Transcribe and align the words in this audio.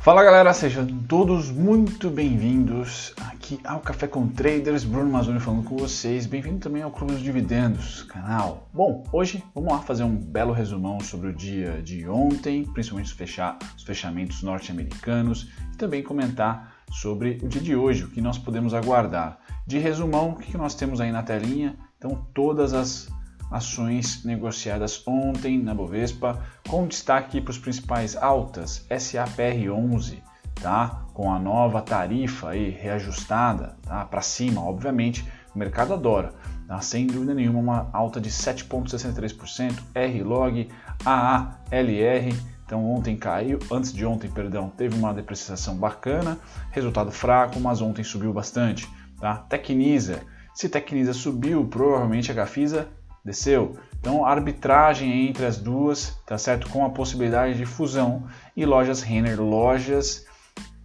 Fala 0.00 0.24
galera, 0.24 0.54
sejam 0.54 0.86
todos 0.86 1.50
muito 1.50 2.08
bem-vindos 2.08 3.12
aqui 3.20 3.60
ao 3.62 3.80
Café 3.80 4.06
com 4.08 4.26
Traders, 4.26 4.82
Bruno 4.82 5.10
Mazzoni 5.10 5.38
falando 5.38 5.62
com 5.62 5.76
vocês. 5.76 6.24
Bem-vindo 6.24 6.58
também 6.58 6.82
ao 6.82 6.90
Clube 6.90 7.12
dos 7.12 7.22
Dividendos, 7.22 8.04
canal. 8.04 8.66
Bom, 8.72 9.04
hoje 9.12 9.44
vamos 9.54 9.70
lá 9.70 9.80
fazer 9.80 10.04
um 10.04 10.16
belo 10.16 10.54
resumão 10.54 11.00
sobre 11.00 11.28
o 11.28 11.34
dia 11.34 11.82
de 11.82 12.08
ontem, 12.08 12.64
principalmente 12.64 13.08
os, 13.08 13.12
fechar, 13.12 13.58
os 13.76 13.82
fechamentos 13.82 14.42
norte-americanos 14.42 15.50
e 15.74 15.76
também 15.76 16.02
comentar 16.02 16.76
sobre 16.90 17.36
o 17.42 17.46
dia 17.46 17.60
de 17.60 17.76
hoje, 17.76 18.04
o 18.04 18.08
que 18.08 18.22
nós 18.22 18.38
podemos 18.38 18.72
aguardar. 18.72 19.38
De 19.66 19.78
resumão, 19.78 20.30
o 20.30 20.36
que 20.36 20.56
nós 20.56 20.74
temos 20.74 20.98
aí 21.02 21.12
na 21.12 21.22
telinha? 21.22 21.76
Então, 21.98 22.26
todas 22.32 22.72
as 22.72 23.10
ações 23.50 24.24
negociadas 24.24 25.02
ontem 25.06 25.58
na 25.58 25.74
Bovespa, 25.74 26.40
com 26.68 26.86
destaque 26.86 27.40
para 27.40 27.50
os 27.50 27.58
principais 27.58 28.16
altas, 28.16 28.86
SAPR11, 28.88 30.18
tá? 30.54 31.02
com 31.12 31.32
a 31.32 31.38
nova 31.38 31.82
tarifa 31.82 32.50
aí 32.50 32.70
reajustada 32.70 33.76
tá? 33.82 34.04
para 34.04 34.22
cima, 34.22 34.62
obviamente, 34.62 35.26
o 35.54 35.58
mercado 35.58 35.92
adora, 35.92 36.32
tá? 36.68 36.80
sem 36.80 37.06
dúvida 37.06 37.34
nenhuma, 37.34 37.58
uma 37.58 37.90
alta 37.92 38.20
de 38.20 38.30
7,63%, 38.30 39.74
RLOG, 39.94 40.68
AALR, 41.04 42.34
então 42.64 42.88
ontem 42.88 43.16
caiu, 43.16 43.58
antes 43.72 43.92
de 43.92 44.06
ontem, 44.06 44.30
perdão, 44.30 44.70
teve 44.70 44.96
uma 44.96 45.12
depreciação 45.12 45.74
bacana, 45.74 46.38
resultado 46.70 47.10
fraco, 47.10 47.58
mas 47.58 47.82
ontem 47.82 48.04
subiu 48.04 48.32
bastante. 48.32 48.88
Tá? 49.18 49.38
Tecnisa, 49.48 50.20
se 50.54 50.68
Tecnisa 50.68 51.12
subiu, 51.12 51.66
provavelmente 51.66 52.30
a 52.30 52.34
Gafisa 52.34 52.88
desceu. 53.24 53.76
Então, 53.98 54.24
arbitragem 54.24 55.28
entre 55.28 55.44
as 55.44 55.58
duas, 55.58 56.18
tá 56.26 56.38
certo? 56.38 56.68
Com 56.70 56.84
a 56.84 56.90
possibilidade 56.90 57.56
de 57.56 57.66
fusão 57.66 58.24
e 58.56 58.64
lojas 58.64 59.02
Renner, 59.02 59.40
lojas 59.40 60.26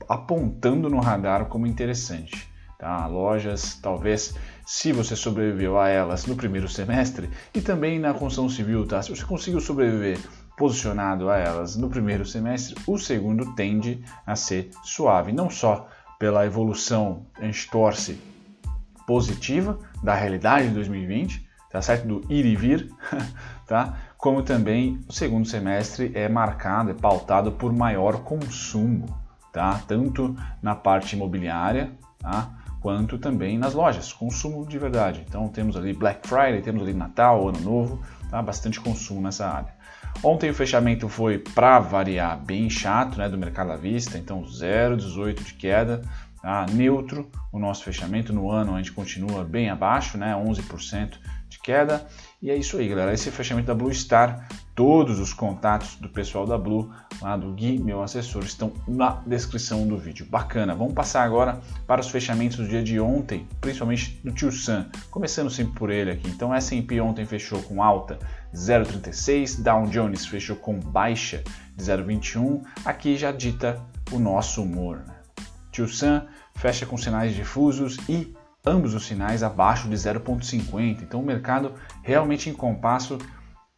apontando 0.07 0.89
no 0.89 0.99
radar 0.99 1.45
como 1.45 1.65
interessante. 1.65 2.49
Tá? 2.77 3.07
Lojas, 3.07 3.79
talvez, 3.81 4.35
se 4.65 4.91
você 4.91 5.15
sobreviveu 5.15 5.79
a 5.79 5.87
elas 5.87 6.25
no 6.25 6.35
primeiro 6.35 6.67
semestre 6.67 7.29
e 7.53 7.61
também 7.61 7.99
na 7.99 8.13
construção 8.13 8.49
civil, 8.49 8.85
tá? 8.85 9.01
Se 9.01 9.15
você 9.15 9.23
conseguiu 9.23 9.61
sobreviver 9.61 10.19
posicionado 10.57 11.29
a 11.29 11.37
elas 11.37 11.75
no 11.75 11.89
primeiro 11.89 12.25
semestre, 12.25 12.75
o 12.85 12.97
segundo 12.97 13.55
tende 13.55 14.03
a 14.25 14.35
ser 14.35 14.69
suave, 14.83 15.31
não 15.31 15.49
só 15.49 15.87
pela 16.19 16.45
evolução, 16.45 17.25
a 17.35 17.45
gente 17.45 17.69
torce 17.69 18.19
positiva 19.05 19.77
da 20.03 20.15
realidade 20.15 20.69
de 20.69 20.73
2020, 20.73 21.44
tá 21.75 21.81
certo? 21.81 22.07
Do 22.07 22.21
ir 22.29 22.45
e 22.45 22.55
vir, 22.55 22.89
tá? 23.67 23.95
Como 24.17 24.41
também 24.41 25.01
o 25.09 25.11
segundo 25.11 25.45
semestre 25.45 26.09
é 26.15 26.29
marcado, 26.29 26.91
é 26.91 26.93
pautado 26.93 27.51
por 27.51 27.73
maior 27.73 28.19
consumo, 28.19 29.07
tá? 29.51 29.81
Tanto 29.85 30.33
na 30.61 30.73
parte 30.73 31.17
imobiliária, 31.17 31.91
tá? 32.17 32.49
Quanto 32.79 33.17
também 33.17 33.57
nas 33.57 33.73
lojas, 33.73 34.13
consumo 34.13 34.65
de 34.65 34.79
verdade. 34.79 35.25
Então 35.27 35.49
temos 35.49 35.75
ali 35.75 35.91
Black 35.91 36.25
Friday, 36.25 36.61
temos 36.61 36.81
ali 36.81 36.93
Natal, 36.93 37.49
Ano 37.49 37.59
Novo, 37.59 38.01
tá? 38.31 38.41
Bastante 38.41 38.79
consumo 38.79 39.19
nessa 39.19 39.45
área. 39.45 39.75
Ontem 40.23 40.49
o 40.49 40.53
fechamento 40.53 41.09
foi 41.09 41.39
para 41.39 41.77
variar 41.79 42.39
bem 42.39 42.69
chato, 42.69 43.17
né, 43.17 43.27
do 43.27 43.37
mercado 43.37 43.73
à 43.73 43.75
vista, 43.75 44.17
então 44.17 44.43
0,18 44.43 45.43
de 45.43 45.53
queda, 45.55 46.01
tá? 46.41 46.65
neutro 46.71 47.29
o 47.51 47.59
nosso 47.59 47.83
fechamento 47.83 48.31
no 48.31 48.49
ano 48.49 48.75
a 48.75 48.77
gente 48.77 48.93
continua 48.93 49.43
bem 49.43 49.69
abaixo, 49.69 50.17
né, 50.17 50.33
11% 50.33 51.19
queda. 51.65 52.05
E 52.41 52.51
é 52.51 52.55
isso 52.55 52.77
aí, 52.77 52.87
galera. 52.87 53.11
Esse 53.11 53.29
é 53.29 53.31
fechamento 53.31 53.65
da 53.65 53.73
Blue 53.73 53.91
Star. 53.91 54.47
Todos 54.75 55.19
os 55.19 55.33
contatos 55.33 55.95
do 55.95 56.09
pessoal 56.09 56.45
da 56.45 56.57
Blue, 56.57 56.91
lá 57.21 57.35
do 57.35 57.53
Gui, 57.53 57.79
meu 57.79 58.03
assessor, 58.03 58.43
estão 58.43 58.73
na 58.87 59.23
descrição 59.25 59.87
do 59.87 59.97
vídeo. 59.97 60.27
Bacana. 60.29 60.75
Vamos 60.75 60.93
passar 60.93 61.23
agora 61.23 61.59
para 61.87 62.01
os 62.01 62.09
fechamentos 62.09 62.57
do 62.57 62.67
dia 62.67 62.83
de 62.83 62.99
ontem, 62.99 63.47
principalmente 63.59 64.19
do 64.23 64.31
Tio 64.31 64.51
Sam. 64.51 64.85
Começando 65.09 65.49
sempre 65.49 65.73
por 65.73 65.89
ele 65.89 66.11
aqui. 66.11 66.29
Então, 66.29 66.53
S&P 66.53 67.01
ontem 67.01 67.25
fechou 67.25 67.61
com 67.63 67.81
alta 67.81 68.19
0,36, 68.53 69.61
Dow 69.61 69.87
Jones 69.87 70.25
fechou 70.25 70.55
com 70.57 70.77
baixa 70.79 71.43
de 71.75 71.83
0,21. 71.83 72.61
Aqui 72.83 73.17
já 73.17 73.31
dita 73.31 73.81
o 74.11 74.19
nosso 74.19 74.61
humor. 74.61 74.97
Né? 75.07 75.15
Tio 75.71 75.87
Sam 75.87 76.27
fecha 76.55 76.85
com 76.85 76.97
sinais 76.97 77.33
difusos 77.33 77.97
e 78.07 78.33
ambos 78.65 78.93
os 78.93 79.05
sinais 79.05 79.43
abaixo 79.43 79.87
de 79.87 79.95
0,50. 79.95 81.03
Então 81.03 81.21
o 81.21 81.25
mercado 81.25 81.73
realmente 82.01 82.49
em 82.49 82.53
compasso 82.53 83.17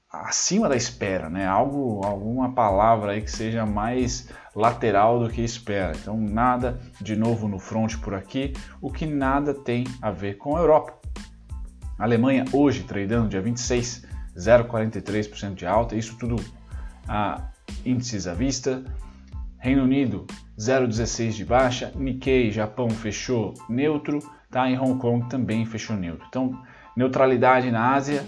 acima 0.09 0.69
da 0.69 0.75
espera, 0.75 1.29
né? 1.29 1.45
Algo, 1.45 2.01
alguma 2.05 2.53
palavra 2.53 3.11
aí 3.11 3.21
que 3.21 3.31
seja 3.31 3.65
mais 3.65 4.29
lateral 4.55 5.19
do 5.19 5.29
que 5.29 5.41
espera. 5.41 5.93
Então 5.95 6.17
nada 6.17 6.79
de 7.01 7.15
novo 7.15 7.47
no 7.47 7.59
front 7.59 7.97
por 7.97 8.13
aqui, 8.13 8.53
o 8.81 8.91
que 8.91 9.05
nada 9.05 9.53
tem 9.53 9.83
a 10.01 10.09
ver 10.09 10.37
com 10.37 10.55
a 10.55 10.59
Europa. 10.59 10.97
A 11.99 12.03
Alemanha 12.03 12.45
hoje 12.53 12.83
tradeando 12.83 13.27
dia 13.27 13.41
26, 13.41 14.05
0,43% 14.37 15.55
de 15.55 15.65
alta, 15.65 15.95
isso 15.95 16.15
tudo 16.17 16.35
a 17.07 17.49
índices 17.85 18.27
à 18.27 18.33
vista. 18.33 18.83
Reino 19.59 19.83
Unido 19.83 20.25
0,16 20.57 21.31
de 21.31 21.43
baixa, 21.43 21.91
Nikkei 21.95 22.51
Japão 22.51 22.89
fechou 22.89 23.53
neutro 23.67 24.19
tá? 24.49 24.69
Em 24.69 24.79
Hong 24.79 24.99
Kong 24.99 25.27
também 25.29 25.65
fechou 25.65 25.95
neutro. 25.95 26.25
Então, 26.27 26.61
neutralidade 26.95 27.71
na 27.71 27.93
Ásia, 27.93 28.25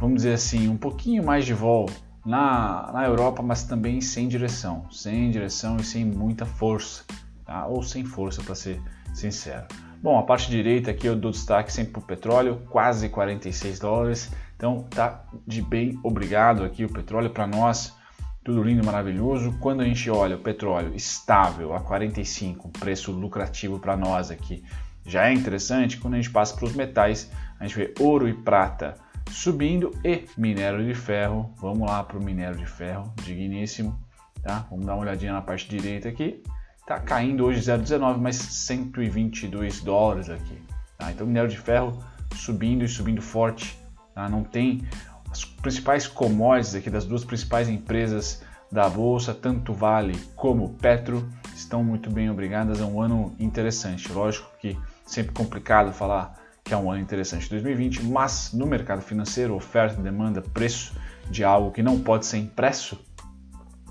vamos 0.00 0.16
dizer 0.16 0.34
assim, 0.34 0.68
um 0.68 0.76
pouquinho 0.76 1.24
mais 1.24 1.44
de 1.44 1.54
vol 1.54 1.88
na, 2.24 2.90
na 2.92 3.04
Europa, 3.04 3.42
mas 3.42 3.64
também 3.64 4.00
sem 4.00 4.28
direção, 4.28 4.86
sem 4.90 5.30
direção 5.30 5.76
e 5.76 5.84
sem 5.84 6.04
muita 6.04 6.46
força, 6.46 7.04
tá? 7.44 7.66
Ou 7.66 7.82
sem 7.82 8.04
força, 8.04 8.42
para 8.42 8.54
ser 8.54 8.80
sincero. 9.14 9.66
Bom, 10.02 10.18
a 10.18 10.22
parte 10.24 10.50
direita 10.50 10.90
aqui 10.90 11.06
eu 11.06 11.14
dou 11.14 11.30
destaque 11.30 11.72
sempre 11.72 11.92
para 11.92 12.00
o 12.00 12.04
petróleo, 12.04 12.62
quase 12.68 13.08
46 13.08 13.78
dólares. 13.78 14.32
Então 14.56 14.84
tá 14.90 15.24
de 15.46 15.62
bem 15.62 15.98
obrigado 16.02 16.64
aqui 16.64 16.84
o 16.84 16.92
petróleo 16.92 17.30
para 17.30 17.46
nós, 17.46 17.96
tudo 18.44 18.62
lindo, 18.62 18.84
maravilhoso. 18.84 19.56
Quando 19.60 19.82
a 19.82 19.84
gente 19.84 20.10
olha 20.10 20.36
o 20.36 20.40
petróleo 20.40 20.94
estável 20.94 21.72
a 21.74 21.80
45, 21.80 22.68
preço 22.70 23.12
lucrativo 23.12 23.78
para 23.78 23.96
nós 23.96 24.30
aqui, 24.30 24.64
já 25.04 25.28
é 25.28 25.32
interessante 25.32 25.98
quando 25.98 26.14
a 26.14 26.16
gente 26.16 26.30
passa 26.30 26.54
para 26.54 26.64
os 26.64 26.74
metais, 26.74 27.30
a 27.58 27.66
gente 27.66 27.76
vê 27.76 27.94
ouro 27.98 28.28
e 28.28 28.34
prata 28.34 28.96
subindo 29.30 29.92
e 30.04 30.24
minério 30.36 30.84
de 30.84 30.94
ferro. 30.94 31.52
Vamos 31.58 31.88
lá 31.88 32.02
para 32.02 32.18
o 32.18 32.22
minério 32.22 32.56
de 32.56 32.66
ferro, 32.66 33.12
digníssimo. 33.22 33.98
Tá? 34.42 34.66
Vamos 34.70 34.86
dar 34.86 34.94
uma 34.94 35.02
olhadinha 35.02 35.32
na 35.32 35.42
parte 35.42 35.68
direita 35.68 36.08
aqui. 36.08 36.42
Está 36.80 36.98
caindo 36.98 37.44
hoje 37.44 37.60
0,19, 37.60 38.18
mas 38.18 38.36
122 38.36 39.80
dólares 39.80 40.28
aqui. 40.28 40.60
Tá? 40.98 41.12
Então, 41.12 41.26
minério 41.26 41.48
de 41.48 41.58
ferro 41.58 42.02
subindo 42.34 42.84
e 42.84 42.88
subindo 42.88 43.22
forte. 43.22 43.78
Tá? 44.14 44.28
Não 44.28 44.42
tem 44.42 44.82
as 45.30 45.44
principais 45.44 46.06
commodities 46.06 46.74
aqui 46.74 46.90
das 46.90 47.04
duas 47.04 47.24
principais 47.24 47.68
empresas 47.68 48.42
da 48.70 48.88
bolsa, 48.88 49.34
tanto 49.34 49.72
Vale 49.72 50.18
como 50.34 50.70
Petro, 50.74 51.28
estão 51.54 51.84
muito 51.84 52.10
bem 52.10 52.30
obrigadas. 52.30 52.80
É 52.80 52.84
um 52.84 53.00
ano 53.00 53.34
interessante. 53.38 54.10
Lógico 54.12 54.50
que 54.58 54.76
sempre 55.12 55.32
complicado 55.32 55.92
falar 55.92 56.40
que 56.64 56.72
é 56.72 56.76
um 56.76 56.90
ano 56.90 57.00
interessante 57.00 57.50
2020, 57.50 58.04
mas 58.04 58.52
no 58.52 58.66
mercado 58.66 59.02
financeiro, 59.02 59.54
oferta, 59.54 60.00
demanda, 60.00 60.40
preço 60.40 60.94
de 61.28 61.42
algo 61.42 61.72
que 61.72 61.82
não 61.82 62.00
pode 62.00 62.24
ser 62.24 62.38
impresso, 62.38 62.98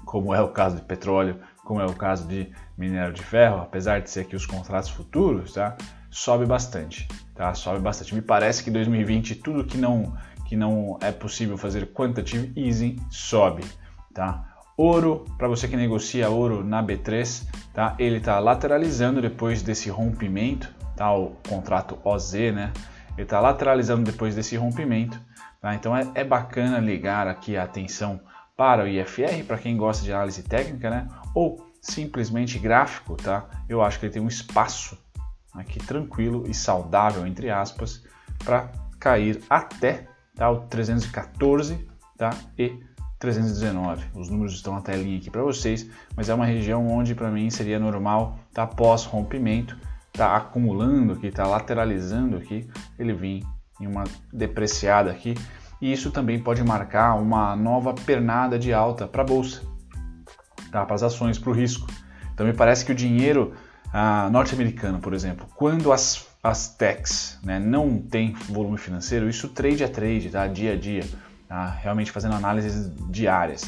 como 0.06 0.34
é 0.34 0.42
o 0.42 0.50
caso 0.50 0.78
de 0.78 0.82
petróleo, 0.82 1.38
como 1.66 1.82
é 1.82 1.86
o 1.86 1.94
caso 1.94 2.28
de 2.28 2.50
minério 2.78 3.14
de 3.14 3.22
ferro, 3.22 3.60
apesar 3.62 4.02
de 4.02 4.10
ser 4.10 4.22
aqui 4.22 4.36
os 4.36 4.46
contratos 4.46 4.90
futuros, 4.90 5.54
tá? 5.54 5.76
sobe 6.12 6.46
bastante, 6.46 7.08
tá? 7.34 7.54
Sobe 7.54 7.80
bastante. 7.80 8.14
Me 8.14 8.22
parece 8.22 8.64
que 8.64 8.70
2020 8.70 9.36
tudo 9.36 9.64
que 9.64 9.78
não 9.78 10.14
que 10.46 10.56
não 10.58 10.98
é 11.00 11.14
possível 11.14 11.58
fazer 11.58 11.94
quantitative 11.94 12.52
easing 12.58 12.98
sobe, 13.10 13.64
tá? 14.14 14.46
Ouro, 14.76 15.26
para 15.38 15.48
você 15.48 15.66
que 15.66 15.78
negocia 15.78 16.30
ouro 16.30 16.62
na 16.62 16.84
B3, 16.84 17.48
tá? 17.74 17.96
Ele 17.98 18.18
está 18.18 18.38
lateralizando 18.38 19.22
depois 19.22 19.62
desse 19.62 19.90
rompimento, 19.90 20.70
O 21.10 21.36
contrato 21.48 21.98
OZ, 22.04 22.34
né? 22.34 22.72
Ele 23.14 23.24
está 23.24 23.40
lateralizando 23.40 24.04
depois 24.04 24.36
desse 24.36 24.56
rompimento, 24.56 25.20
tá? 25.60 25.76
Então 25.76 25.96
é, 25.96 26.08
é 26.16 26.24
bacana 26.24 26.80
ligar 26.80 27.28
aqui 27.28 27.58
a 27.58 27.64
atenção 27.64 28.20
para 28.56 28.84
o 28.84 28.88
IFR, 28.88 29.44
para 29.46 29.58
quem 29.58 29.76
gosta 29.76 30.04
de 30.04 30.14
análise 30.14 30.44
técnica, 30.44 30.90
né? 30.90 31.08
Ou 31.34 31.72
simplesmente 31.82 32.60
gráfico, 32.60 33.16
tá? 33.16 33.46
Eu 33.68 33.82
acho 33.82 34.00
que 34.00 34.06
ele 34.06 34.14
tem 34.14 34.22
um 34.22 34.28
espaço 34.28 34.98
aqui 35.54 35.80
tranquilo 35.80 36.46
e 36.48 36.54
saudável, 36.54 37.26
entre 37.26 37.50
aspas, 37.50 38.04
para 38.44 38.72
cair 39.00 39.42
até 39.50 40.08
tá? 40.36 40.50
o 40.50 40.62
314 40.62 41.88
tá? 42.18 42.30
e 42.58 42.80
319. 43.20 44.06
Os 44.16 44.30
números 44.30 44.54
estão 44.54 44.74
na 44.74 44.82
telinha 44.82 45.18
aqui 45.18 45.30
para 45.30 45.44
vocês, 45.44 45.90
mas 46.16 46.30
é 46.30 46.34
uma 46.34 46.46
região 46.46 46.88
onde 46.88 47.14
para 47.14 47.30
mim 47.30 47.50
seria 47.50 47.80
normal 47.80 48.40
tá 48.54 48.66
pós 48.66 49.06
rompimento 49.06 49.78
está 50.14 50.36
acumulando 50.36 51.14
aqui, 51.14 51.28
está 51.28 51.48
lateralizando 51.48 52.38
aqui, 52.38 52.68
ele 53.00 53.14
vir 53.14 53.44
em 53.80 53.88
uma 53.88 54.04
depreciada 54.32 55.10
aqui. 55.10 55.36
E 55.82 55.92
isso 55.92 56.12
também 56.12 56.40
pode 56.40 56.64
marcar 56.64 57.16
uma 57.16 57.56
nova 57.56 57.94
pernada 57.94 58.60
de 58.60 58.72
alta 58.72 59.08
para 59.08 59.24
a 59.24 59.26
bolsa, 59.26 59.62
tá? 60.72 60.86
para 60.86 60.96
as 60.96 61.02
ações, 61.02 61.40
para 61.40 61.50
o 61.50 61.54
risco. 61.54 61.88
Então 62.34 62.46
me 62.46 62.54
parece 62.54 62.86
que 62.86 62.92
o 62.92 62.96
dinheiro 62.96 63.54
ah, 63.92 64.30
norte-americano, 64.32 65.00
por 65.00 65.14
exemplo, 65.14 65.48
quando 65.56 65.92
as, 65.92 66.28
as 66.44 66.68
techs 66.68 67.40
né, 67.44 67.60
não 67.60 67.98
tem 67.98 68.34
volume 68.48 68.78
financeiro, 68.78 69.28
isso 69.28 69.50
trade 69.50 69.84
a 69.84 69.90
trade, 69.90 70.30
tá? 70.30 70.46
dia 70.46 70.74
a 70.74 70.76
dia, 70.76 71.04
tá? 71.48 71.66
realmente 71.68 72.12
fazendo 72.12 72.36
análises 72.36 72.92
diárias. 73.10 73.64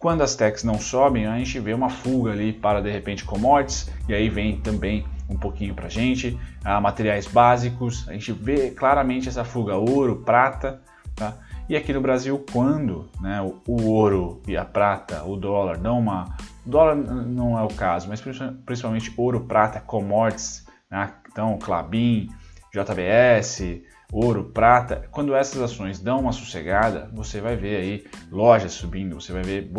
Quando 0.00 0.22
as 0.22 0.34
techs 0.34 0.64
não 0.64 0.80
sobem, 0.80 1.28
a 1.28 1.38
gente 1.38 1.60
vê 1.60 1.72
uma 1.72 1.88
fuga 1.88 2.32
ali 2.32 2.52
para 2.52 2.80
de 2.80 2.90
repente 2.90 3.24
commodities, 3.24 3.88
e 4.08 4.14
aí 4.14 4.28
vem 4.28 4.60
também 4.60 5.06
um 5.28 5.36
pouquinho 5.36 5.74
para 5.74 5.86
a 5.86 5.90
gente, 5.90 6.38
ah, 6.64 6.80
materiais 6.80 7.26
básicos, 7.26 8.08
a 8.08 8.12
gente 8.12 8.32
vê 8.32 8.70
claramente 8.70 9.28
essa 9.28 9.44
fuga 9.44 9.76
ouro, 9.76 10.22
prata, 10.24 10.80
tá? 11.14 11.36
E 11.68 11.76
aqui 11.76 11.92
no 11.92 12.00
Brasil, 12.00 12.44
quando 12.52 13.08
né, 13.20 13.40
o, 13.40 13.60
o 13.66 13.84
ouro 13.90 14.42
e 14.46 14.56
a 14.56 14.64
prata, 14.64 15.24
o 15.24 15.36
dólar 15.36 15.78
dão 15.78 15.98
uma. 15.98 16.36
Dólar 16.66 16.94
não 16.94 17.58
é 17.58 17.62
o 17.62 17.68
caso, 17.68 18.08
mas 18.08 18.20
principalmente 18.20 19.12
ouro, 19.16 19.40
prata, 19.40 19.80
commodities, 19.80 20.66
né, 20.90 21.12
então 21.30 21.58
Clabin, 21.58 22.28
JBS, 22.72 23.82
ouro, 24.12 24.44
prata, 24.52 25.08
quando 25.10 25.34
essas 25.34 25.60
ações 25.62 25.98
dão 25.98 26.20
uma 26.20 26.32
sossegada, 26.32 27.10
você 27.14 27.40
vai 27.40 27.56
ver 27.56 27.76
aí 27.76 28.04
lojas 28.30 28.72
subindo, 28.72 29.18
você 29.18 29.32
vai 29.32 29.42
ver 29.42 29.72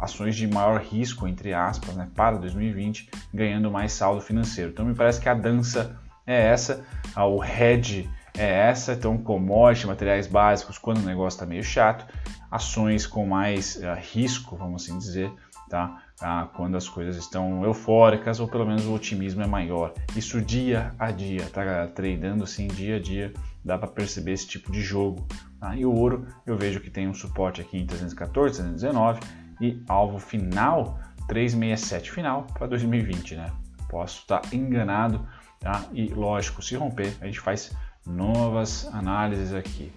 ações 0.00 0.36
de 0.36 0.46
maior 0.46 0.80
risco, 0.80 1.26
entre 1.26 1.52
aspas, 1.52 1.96
né, 1.96 2.08
para 2.14 2.38
2020, 2.38 3.10
ganhando 3.34 3.68
mais 3.68 3.92
saldo 3.92 4.20
financeiro. 4.20 4.70
Então 4.70 4.84
me 4.84 4.94
parece 4.94 5.20
que 5.20 5.28
a 5.28 5.34
dança 5.34 5.98
é 6.24 6.46
essa, 6.46 6.84
o 7.16 7.44
hedge 7.44 8.08
é 8.38 8.68
essa, 8.68 8.92
então 8.92 9.18
commodity, 9.18 9.88
materiais 9.88 10.28
básicos, 10.28 10.78
quando 10.78 10.98
o 10.98 11.06
negócio 11.06 11.36
está 11.36 11.46
meio 11.46 11.64
chato, 11.64 12.06
ações 12.48 13.08
com 13.08 13.26
mais 13.26 13.76
uh, 13.76 13.98
risco, 14.12 14.56
vamos 14.56 14.84
assim 14.84 14.96
dizer, 14.96 15.32
tá? 15.68 16.02
Ah, 16.20 16.48
quando 16.54 16.76
as 16.76 16.86
coisas 16.88 17.16
estão 17.16 17.64
eufóricas 17.64 18.40
ou 18.40 18.48
pelo 18.48 18.66
menos 18.66 18.84
o 18.84 18.94
otimismo 18.94 19.40
é 19.40 19.46
maior. 19.46 19.94
Isso 20.14 20.38
dia 20.42 20.94
a 20.98 21.10
dia, 21.10 21.46
tá? 21.50 21.86
Tradando 21.86 22.44
assim 22.44 22.66
dia 22.66 22.96
a 22.96 23.00
dia, 23.00 23.32
dá 23.64 23.78
para 23.78 23.88
perceber 23.88 24.32
esse 24.32 24.46
tipo 24.46 24.70
de 24.72 24.80
jogo. 24.80 25.26
Tá? 25.58 25.76
E 25.76 25.84
o 25.84 25.92
ouro, 25.92 26.26
eu 26.46 26.56
vejo 26.56 26.80
que 26.80 26.90
tem 26.90 27.08
um 27.08 27.14
suporte 27.14 27.60
aqui 27.60 27.78
em 27.78 27.86
314, 27.86 28.58
319 28.58 29.20
e 29.60 29.82
alvo 29.88 30.18
final 30.18 30.98
367 31.28 32.10
final 32.10 32.46
para 32.54 32.66
2020, 32.66 33.36
né? 33.36 33.52
Posso 33.88 34.20
estar 34.20 34.40
tá 34.40 34.56
enganado, 34.56 35.26
tá? 35.60 35.84
E 35.92 36.08
lógico, 36.08 36.62
se 36.62 36.74
romper, 36.74 37.12
a 37.20 37.26
gente 37.26 37.40
faz 37.40 37.72
novas 38.06 38.88
análises 38.92 39.52
aqui. 39.52 39.92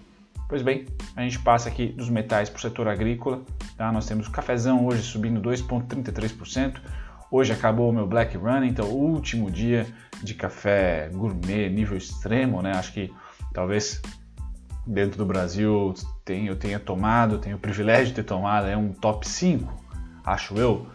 Pois 0.48 0.62
bem, 0.62 0.86
a 1.16 1.22
gente 1.22 1.40
passa 1.40 1.68
aqui 1.68 1.88
dos 1.88 2.08
metais 2.10 2.50
para 2.50 2.58
o 2.58 2.60
setor 2.60 2.86
agrícola. 2.86 3.42
Tá? 3.76 3.90
Nós 3.90 4.06
temos 4.06 4.28
o 4.28 4.30
cafezão 4.30 4.86
hoje 4.86 5.02
subindo 5.02 5.40
2,33%. 5.40 6.80
Hoje 7.30 7.52
acabou 7.52 7.90
o 7.90 7.92
meu 7.92 8.06
Black 8.06 8.36
Run, 8.36 8.62
então 8.64 8.86
último 8.90 9.50
dia 9.50 9.86
de 10.22 10.34
café 10.34 11.08
gourmet 11.12 11.68
nível 11.68 11.96
extremo, 11.96 12.62
né? 12.62 12.72
Acho 12.72 12.92
que 12.92 13.12
talvez 13.54 14.02
dentro 14.86 15.16
do 15.16 15.24
Brasil 15.24 15.94
eu 16.26 16.56
tenha 16.56 16.78
tomado, 16.78 17.38
tenho 17.38 17.56
o 17.56 17.58
privilégio 17.58 18.08
de 18.08 18.14
ter 18.14 18.24
tomado, 18.24 18.66
é 18.66 18.76
um 18.76 18.92
top 18.92 19.26
5, 19.26 19.72
acho 20.26 20.58
eu, 20.58 20.86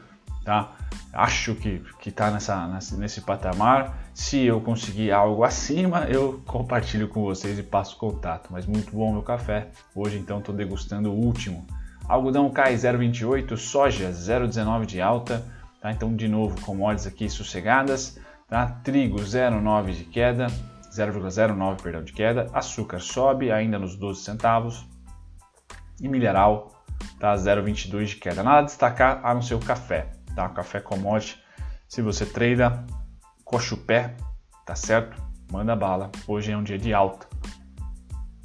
tá? 0.46 0.74
Acho 1.12 1.56
que 1.56 1.82
está 2.06 2.30
nessa, 2.30 2.68
nesse, 2.68 2.96
nesse 2.96 3.22
patamar. 3.22 3.98
Se 4.14 4.46
eu 4.46 4.62
conseguir 4.62 5.12
algo 5.12 5.44
acima, 5.44 6.06
eu 6.06 6.42
compartilho 6.46 7.08
com 7.08 7.24
vocês 7.24 7.58
e 7.58 7.64
passo 7.64 7.98
contato. 7.98 8.50
Mas 8.52 8.68
muito 8.68 8.96
bom 8.96 9.12
meu 9.12 9.24
café. 9.24 9.70
Hoje 9.96 10.20
então 10.20 10.38
estou 10.38 10.54
degustando 10.54 11.12
o 11.12 11.16
último. 11.16 11.66
Algodão 12.08 12.50
cai 12.52 12.76
0,28, 12.76 13.58
soja 13.58 14.12
0,19 14.12 14.86
de 14.86 15.02
alta. 15.02 15.44
Tá? 15.82 15.92
Então 15.92 16.16
de 16.16 16.28
novo 16.28 16.62
commodities 16.62 17.08
aqui 17.08 17.28
sossegadas. 17.28 18.20
Tá? 18.48 18.68
Trigo 18.84 19.18
0,9 19.18 19.94
de 19.94 20.04
queda, 20.04 20.48
0,09 20.92 21.82
perdão 21.82 22.04
de 22.04 22.14
queda. 22.14 22.48
Açúcar 22.54 23.00
sobe 23.00 23.52
ainda 23.52 23.78
nos 23.78 23.96
12 23.96 24.22
centavos. 24.22 24.88
E 26.02 26.08
mineral 26.08 26.72
tá 27.20 27.34
0,22 27.36 28.06
de 28.06 28.16
queda. 28.16 28.44
Nada 28.44 28.60
a 28.60 28.64
destacar 28.64 29.20
a 29.24 29.34
não 29.34 29.42
ser 29.42 29.56
o 29.56 29.60
café. 29.60 30.12
Tá? 30.36 30.46
O 30.46 30.54
café 30.54 30.80
commodity. 30.80 31.42
Se 31.88 32.02
você 32.02 32.26
treina 32.26 32.86
coxa 33.44 33.74
o 33.74 33.78
pé, 33.78 34.16
tá 34.64 34.76
certo? 34.76 35.20
Manda 35.52 35.76
bala, 35.76 36.12
hoje 36.28 36.52
é 36.52 36.58
um 36.58 36.62
dia 36.62 36.78
de 36.78 36.94
alta. 36.94 37.28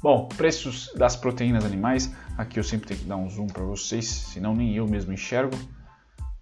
Bom, 0.01 0.27
preços 0.29 0.91
das 0.95 1.15
proteínas 1.15 1.63
animais, 1.63 2.11
aqui 2.35 2.59
eu 2.59 2.63
sempre 2.63 2.87
tenho 2.87 2.99
que 3.01 3.05
dar 3.05 3.15
um 3.15 3.29
zoom 3.29 3.45
para 3.45 3.63
vocês, 3.63 4.07
senão 4.07 4.55
nem 4.55 4.73
eu 4.73 4.87
mesmo 4.87 5.13
enxergo. 5.13 5.55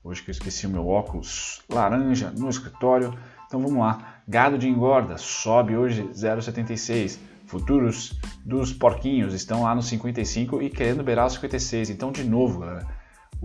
Hoje 0.02 0.22
que 0.22 0.30
eu 0.30 0.32
esqueci 0.32 0.66
o 0.66 0.70
meu 0.70 0.88
óculos 0.88 1.62
laranja 1.70 2.32
no 2.32 2.50
escritório. 2.50 3.14
Então 3.54 3.62
vamos 3.62 3.78
lá, 3.78 4.16
gado 4.28 4.58
de 4.58 4.68
engorda 4.68 5.16
sobe 5.16 5.78
hoje 5.78 6.10
0,76. 6.12 7.20
Futuros 7.46 8.20
dos 8.44 8.74
porquinhos 8.74 9.32
estão 9.36 9.62
lá 9.62 9.76
no 9.76 9.84
55 9.84 10.60
e 10.60 10.72
querendo 10.72 11.04
beirar 11.04 11.28
os 11.28 11.34
56. 11.34 11.92
Então 11.92 12.12
de 12.12 12.24
novo, 12.24 12.62
galera, 12.62 12.88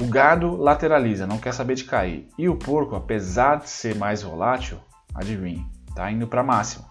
o 0.00 0.06
gado 0.06 0.56
lateraliza, 0.56 1.26
não 1.26 1.36
quer 1.36 1.52
saber 1.52 1.74
de 1.74 1.84
cair. 1.84 2.26
E 2.38 2.48
o 2.48 2.56
porco, 2.56 2.96
apesar 2.96 3.56
de 3.56 3.68
ser 3.68 3.96
mais 3.96 4.22
volátil, 4.22 4.78
adivinhe, 5.14 5.66
tá 5.94 6.10
indo 6.10 6.26
para 6.26 6.42
máxima, 6.42 6.86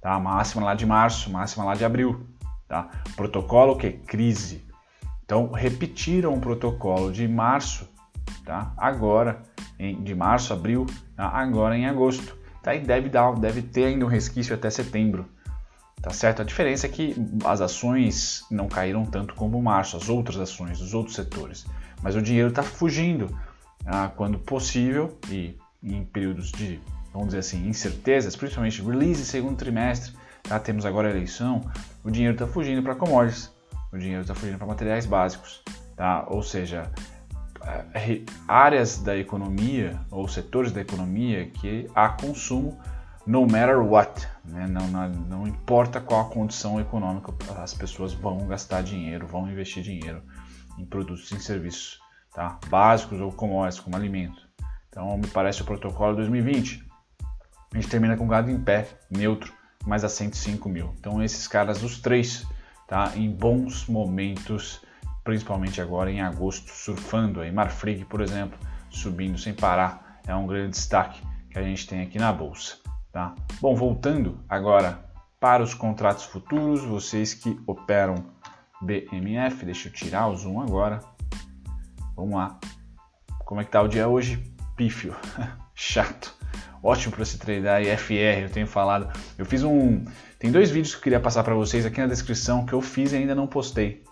tá? 0.00 0.16
Máxima 0.20 0.66
lá 0.66 0.74
de 0.76 0.86
março, 0.86 1.28
máxima 1.28 1.64
lá 1.64 1.74
de 1.74 1.84
abril, 1.84 2.24
tá? 2.68 2.88
Protocolo 3.16 3.76
que 3.76 3.90
crise. 3.90 4.64
Então 5.24 5.50
repetiram 5.50 6.34
o 6.34 6.40
protocolo 6.40 7.10
de 7.10 7.26
março, 7.26 7.90
tá? 8.44 8.72
Agora, 8.76 9.42
em, 9.76 10.00
de 10.04 10.14
março, 10.14 10.52
abril, 10.52 10.86
tá? 11.16 11.26
agora 11.26 11.76
em 11.76 11.86
agosto, 11.86 12.38
tá? 12.62 12.74
E 12.74 12.80
deve 12.80 13.08
dar, 13.08 13.34
deve 13.34 13.62
ter 13.62 13.86
ainda 13.86 14.04
um 14.04 14.08
resquício 14.08 14.54
até 14.54 14.70
setembro, 14.70 15.26
tá 16.00 16.10
certo? 16.10 16.42
A 16.42 16.44
diferença 16.44 16.86
é 16.86 16.88
que 16.88 17.14
as 17.44 17.60
ações 17.60 18.44
não 18.50 18.68
caíram 18.68 19.04
tanto 19.04 19.34
como 19.34 19.60
março, 19.60 19.96
as 19.96 20.08
outras 20.08 20.38
ações, 20.38 20.80
os 20.80 20.94
outros 20.94 21.16
setores, 21.16 21.66
mas 22.02 22.16
o 22.16 22.22
dinheiro 22.22 22.48
está 22.48 22.62
fugindo 22.62 23.36
ah, 23.84 24.10
quando 24.14 24.38
possível 24.38 25.18
e 25.28 25.56
em 25.82 26.04
períodos 26.04 26.52
de 26.52 26.80
vamos 27.12 27.28
dizer 27.28 27.38
assim, 27.38 27.68
incertezas, 27.68 28.36
principalmente 28.36 28.82
release 28.82 29.24
segundo 29.24 29.56
trimestre, 29.56 30.12
tá? 30.42 30.58
temos 30.58 30.86
agora 30.86 31.08
a 31.08 31.10
eleição, 31.10 31.60
o 32.04 32.10
dinheiro 32.10 32.34
está 32.34 32.46
fugindo 32.46 32.82
para 32.82 32.94
commodities, 32.94 33.50
o 33.92 33.98
dinheiro 33.98 34.22
está 34.22 34.34
fugindo 34.34 34.58
para 34.58 34.66
materiais 34.66 35.06
básicos, 35.06 35.62
tá? 35.96 36.24
ou 36.28 36.42
seja, 36.42 36.90
áreas 38.48 38.98
da 38.98 39.16
economia 39.16 40.00
ou 40.10 40.26
setores 40.26 40.72
da 40.72 40.80
economia 40.80 41.46
que 41.50 41.88
há 41.94 42.08
consumo 42.08 42.78
no 43.26 43.42
matter 43.46 43.78
what, 43.78 44.26
né? 44.44 44.66
não, 44.66 44.88
não, 44.88 45.08
não 45.08 45.46
importa 45.46 46.00
qual 46.00 46.22
a 46.22 46.30
condição 46.30 46.80
econômica, 46.80 47.32
as 47.58 47.74
pessoas 47.74 48.12
vão 48.12 48.46
gastar 48.46 48.82
dinheiro, 48.82 49.26
vão 49.26 49.48
investir 49.50 49.82
dinheiro 49.82 50.22
em 50.78 50.84
produtos 50.84 51.30
e 51.30 51.38
serviços 51.38 52.00
tá? 52.34 52.58
básicos 52.68 53.20
ou 53.20 53.30
commodities, 53.30 53.80
como 53.80 53.96
alimento. 53.96 54.48
Então, 54.88 55.16
me 55.16 55.26
parece 55.26 55.62
o 55.62 55.64
protocolo 55.64 56.16
2020. 56.16 56.84
A 57.72 57.76
gente 57.76 57.88
termina 57.88 58.16
com 58.16 58.26
gado 58.26 58.50
em 58.50 58.58
pé, 58.58 58.88
neutro, 59.08 59.52
mais 59.86 60.04
a 60.04 60.08
105 60.08 60.68
mil. 60.68 60.94
Então 60.98 61.22
esses 61.22 61.46
caras, 61.46 61.82
os 61.82 61.98
três, 62.00 62.46
tá, 62.86 63.12
em 63.14 63.30
bons 63.30 63.86
momentos, 63.86 64.82
principalmente 65.24 65.80
agora 65.80 66.10
em 66.10 66.20
agosto, 66.20 66.70
surfando 66.70 67.40
aí. 67.40 67.50
Marfrig, 67.52 68.04
por 68.04 68.20
exemplo, 68.20 68.58
subindo 68.88 69.38
sem 69.38 69.54
parar, 69.54 70.20
é 70.26 70.34
um 70.34 70.46
grande 70.46 70.70
destaque 70.70 71.20
que 71.50 71.58
a 71.58 71.62
gente 71.62 71.86
tem 71.86 72.02
aqui 72.02 72.18
na 72.18 72.32
bolsa. 72.32 72.78
Tá? 73.12 73.34
Bom, 73.60 73.74
voltando 73.74 74.38
agora 74.48 75.04
para 75.38 75.62
os 75.62 75.74
contratos 75.74 76.24
futuros, 76.24 76.82
vocês 76.84 77.34
que 77.34 77.58
operam 77.66 78.26
BMF, 78.80 79.64
deixa 79.64 79.88
eu 79.88 79.92
tirar 79.92 80.28
o 80.28 80.36
zoom 80.36 80.60
agora. 80.60 81.00
Vamos 82.14 82.34
lá. 82.34 82.58
Como 83.44 83.60
é 83.60 83.64
que 83.64 83.70
tá 83.70 83.82
o 83.82 83.88
dia 83.88 84.08
hoje? 84.08 84.42
Pífio, 84.76 85.16
chato 85.74 86.40
ótimo 86.82 87.14
para 87.14 87.24
se 87.24 87.38
treinar 87.38 87.82
FR, 87.98 88.42
eu 88.42 88.50
tenho 88.50 88.66
falado. 88.66 89.10
Eu 89.36 89.44
fiz 89.44 89.62
um, 89.62 90.04
tem 90.38 90.50
dois 90.50 90.70
vídeos 90.70 90.94
que 90.94 90.98
eu 90.98 91.02
queria 91.02 91.20
passar 91.20 91.44
para 91.44 91.54
vocês 91.54 91.84
aqui 91.84 92.00
na 92.00 92.06
descrição 92.06 92.64
que 92.64 92.72
eu 92.72 92.80
fiz 92.80 93.12
e 93.12 93.16
ainda 93.16 93.34
não 93.34 93.46
postei. 93.46 94.02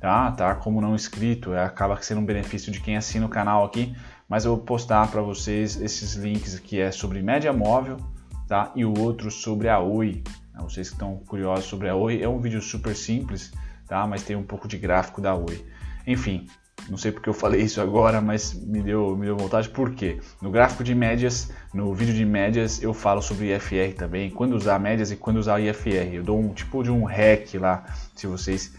Tá? 0.00 0.30
Tá 0.32 0.54
como 0.54 0.80
não 0.80 0.94
inscrito, 0.94 1.54
é, 1.54 1.64
acaba 1.64 2.00
sendo 2.02 2.20
um 2.20 2.24
benefício 2.24 2.70
de 2.70 2.80
quem 2.80 2.96
assina 2.96 3.26
o 3.26 3.28
canal 3.28 3.64
aqui, 3.64 3.96
mas 4.28 4.44
eu 4.44 4.56
vou 4.56 4.64
postar 4.64 5.10
para 5.10 5.22
vocês 5.22 5.80
esses 5.80 6.14
links 6.14 6.58
que 6.58 6.80
é 6.80 6.90
sobre 6.90 7.22
média 7.22 7.52
móvel, 7.52 7.96
tá? 8.46 8.72
E 8.74 8.84
o 8.84 8.98
outro 8.98 9.30
sobre 9.30 9.68
a 9.68 9.78
Oi. 9.78 10.22
Vocês 10.60 10.88
que 10.88 10.94
estão 10.94 11.16
curiosos 11.26 11.66
sobre 11.66 11.88
a 11.88 11.94
Oi, 11.94 12.22
é 12.22 12.28
um 12.28 12.40
vídeo 12.40 12.60
super 12.62 12.96
simples, 12.96 13.52
tá? 13.86 14.06
Mas 14.06 14.22
tem 14.22 14.36
um 14.36 14.42
pouco 14.42 14.66
de 14.66 14.78
gráfico 14.78 15.20
da 15.20 15.34
Oi. 15.34 15.64
Enfim, 16.06 16.46
não 16.88 16.96
sei 16.96 17.10
porque 17.10 17.28
eu 17.28 17.34
falei 17.34 17.62
isso 17.62 17.80
agora, 17.80 18.20
mas 18.20 18.54
me 18.54 18.80
deu, 18.80 19.16
me 19.16 19.26
deu 19.26 19.36
vontade. 19.36 19.68
Por 19.68 19.92
quê? 19.92 20.20
No 20.40 20.50
gráfico 20.50 20.84
de 20.84 20.94
médias, 20.94 21.50
no 21.74 21.92
vídeo 21.92 22.14
de 22.14 22.24
médias, 22.24 22.80
eu 22.80 22.94
falo 22.94 23.20
sobre 23.20 23.54
IFR 23.54 23.94
também, 23.96 24.30
quando 24.30 24.54
usar 24.54 24.78
médias 24.78 25.10
e 25.10 25.16
quando 25.16 25.38
usar 25.38 25.60
IFR. 25.60 26.14
Eu 26.14 26.22
dou 26.22 26.38
um 26.38 26.54
tipo 26.54 26.82
de 26.82 26.90
um 26.90 27.04
hack 27.04 27.54
lá, 27.54 27.84
se 28.14 28.26
vocês 28.26 28.74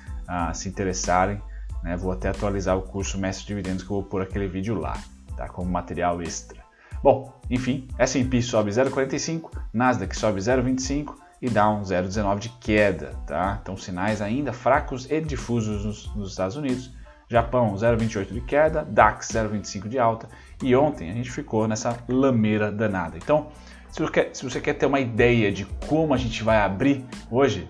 se 0.53 0.69
interessarem. 0.69 1.41
Né? 1.83 1.95
Vou 1.95 2.11
até 2.11 2.29
atualizar 2.29 2.77
o 2.77 2.81
curso 2.81 3.17
Mestre 3.17 3.47
Dividendos 3.47 3.83
que 3.83 3.89
eu 3.89 3.97
vou 3.97 4.03
pôr 4.03 4.21
aquele 4.21 4.47
vídeo 4.47 4.75
lá, 4.75 4.97
tá? 5.35 5.47
como 5.47 5.69
material 5.69 6.21
extra. 6.21 6.65
Bom, 7.03 7.31
enfim, 7.49 7.87
S&P 7.97 8.41
sobe 8.41 8.71
0,45, 8.71 9.51
Nasdaq 9.71 10.17
sobe 10.17 10.39
0,25 10.39 11.13
e 11.41 11.49
Dow 11.49 11.81
0,19 11.81 12.39
de 12.39 12.49
queda, 12.49 13.13
tá? 13.27 13.59
Então 13.61 13.77
sinais 13.77 14.21
ainda 14.21 14.51
fracos 14.51 15.09
e 15.09 15.21
difusos 15.21 15.85
nos, 15.85 16.15
nos 16.15 16.31
Estados 16.31 16.55
Unidos. 16.55 16.91
Japão 17.29 17.75
0,28 17.75 18.31
de 18.31 18.41
queda, 18.41 18.85
DAX 18.85 19.27
0,25 19.27 19.89
de 19.89 19.99
alta 19.99 20.29
e 20.63 20.75
ontem 20.75 21.11
a 21.11 21.13
gente 21.13 21.29
ficou 21.29 21.67
nessa 21.67 21.97
lameira 22.07 22.71
danada. 22.71 23.17
Então, 23.17 23.49
se 23.91 24.01
você, 24.01 24.11
quer, 24.11 24.29
se 24.33 24.43
você 24.43 24.61
quer 24.61 24.73
ter 24.73 24.85
uma 24.85 24.99
ideia 24.99 25.51
de 25.51 25.65
como 25.87 26.13
a 26.13 26.17
gente 26.17 26.41
vai 26.41 26.57
abrir 26.57 27.05
hoje, 27.29 27.69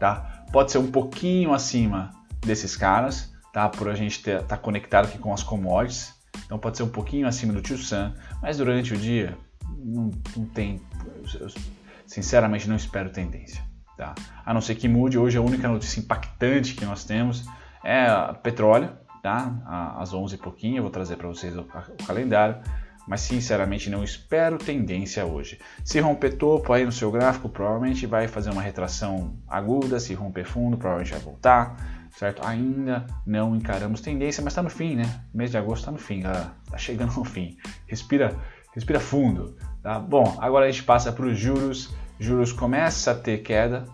tá? 0.00 0.35
Pode 0.52 0.72
ser 0.72 0.78
um 0.78 0.90
pouquinho 0.90 1.52
acima 1.52 2.10
desses 2.40 2.76
caras, 2.76 3.32
tá? 3.52 3.68
Por 3.68 3.88
a 3.88 3.94
gente 3.94 4.18
estar 4.18 4.42
tá 4.42 4.56
conectado 4.56 5.06
aqui 5.06 5.18
com 5.18 5.32
as 5.32 5.42
commodities, 5.42 6.14
então 6.44 6.58
pode 6.58 6.76
ser 6.76 6.82
um 6.82 6.88
pouquinho 6.88 7.26
acima 7.26 7.52
do 7.52 7.62
Tio 7.62 7.78
Sam, 7.78 8.14
mas 8.42 8.58
durante 8.58 8.94
o 8.94 8.96
dia 8.96 9.36
não, 9.78 10.10
não 10.36 10.44
tem, 10.46 10.80
eu, 11.40 11.48
sinceramente 12.06 12.68
não 12.68 12.76
espero 12.76 13.10
tendência, 13.10 13.62
tá? 13.96 14.14
A 14.44 14.54
não 14.54 14.60
ser 14.60 14.74
que 14.74 14.88
mude, 14.88 15.18
hoje 15.18 15.38
a 15.38 15.42
única 15.42 15.68
notícia 15.68 16.00
impactante 16.00 16.74
que 16.74 16.84
nós 16.84 17.04
temos 17.04 17.44
é 17.82 18.06
petróleo, 18.42 18.90
tá? 19.22 19.94
Às 19.98 20.12
11 20.12 20.34
e 20.34 20.38
pouquinho, 20.38 20.76
eu 20.78 20.82
vou 20.82 20.90
trazer 20.90 21.16
para 21.16 21.28
vocês 21.28 21.56
o, 21.56 21.62
o, 21.62 22.06
calendário, 22.06 22.60
mas 23.06 23.20
sinceramente 23.20 23.88
não 23.88 24.02
espero 24.02 24.58
tendência 24.58 25.24
hoje. 25.24 25.58
Se 25.84 26.00
romper 26.00 26.36
topo 26.36 26.72
aí 26.72 26.84
no 26.84 26.92
seu 26.92 27.10
gráfico, 27.10 27.48
provavelmente 27.48 28.06
vai 28.06 28.26
fazer 28.26 28.50
uma 28.50 28.62
retração 28.62 29.36
aguda, 29.46 30.00
se 30.00 30.12
romper 30.14 30.44
fundo, 30.44 30.76
provavelmente 30.76 31.12
vai 31.12 31.20
voltar, 31.20 31.76
certo? 32.16 32.44
Ainda 32.44 33.06
não 33.24 33.54
encaramos 33.54 34.00
tendência, 34.00 34.42
mas 34.42 34.52
está 34.52 34.62
no 34.62 34.70
fim, 34.70 34.96
né? 34.96 35.04
mês 35.32 35.50
de 35.50 35.58
agosto 35.58 35.82
está 35.82 35.92
no 35.92 35.98
fim, 35.98 36.20
galera. 36.20 36.52
Tá 36.70 36.78
chegando 36.78 37.14
no 37.14 37.24
fim. 37.24 37.56
Respira, 37.86 38.36
respira 38.74 38.98
fundo, 38.98 39.56
tá? 39.82 39.98
Bom, 40.00 40.36
agora 40.40 40.66
a 40.66 40.70
gente 40.70 40.82
passa 40.82 41.12
para 41.12 41.26
os 41.26 41.38
juros. 41.38 41.94
Juros 42.18 42.52
começa 42.52 43.10
a 43.12 43.14
ter 43.14 43.38
queda, 43.38 43.84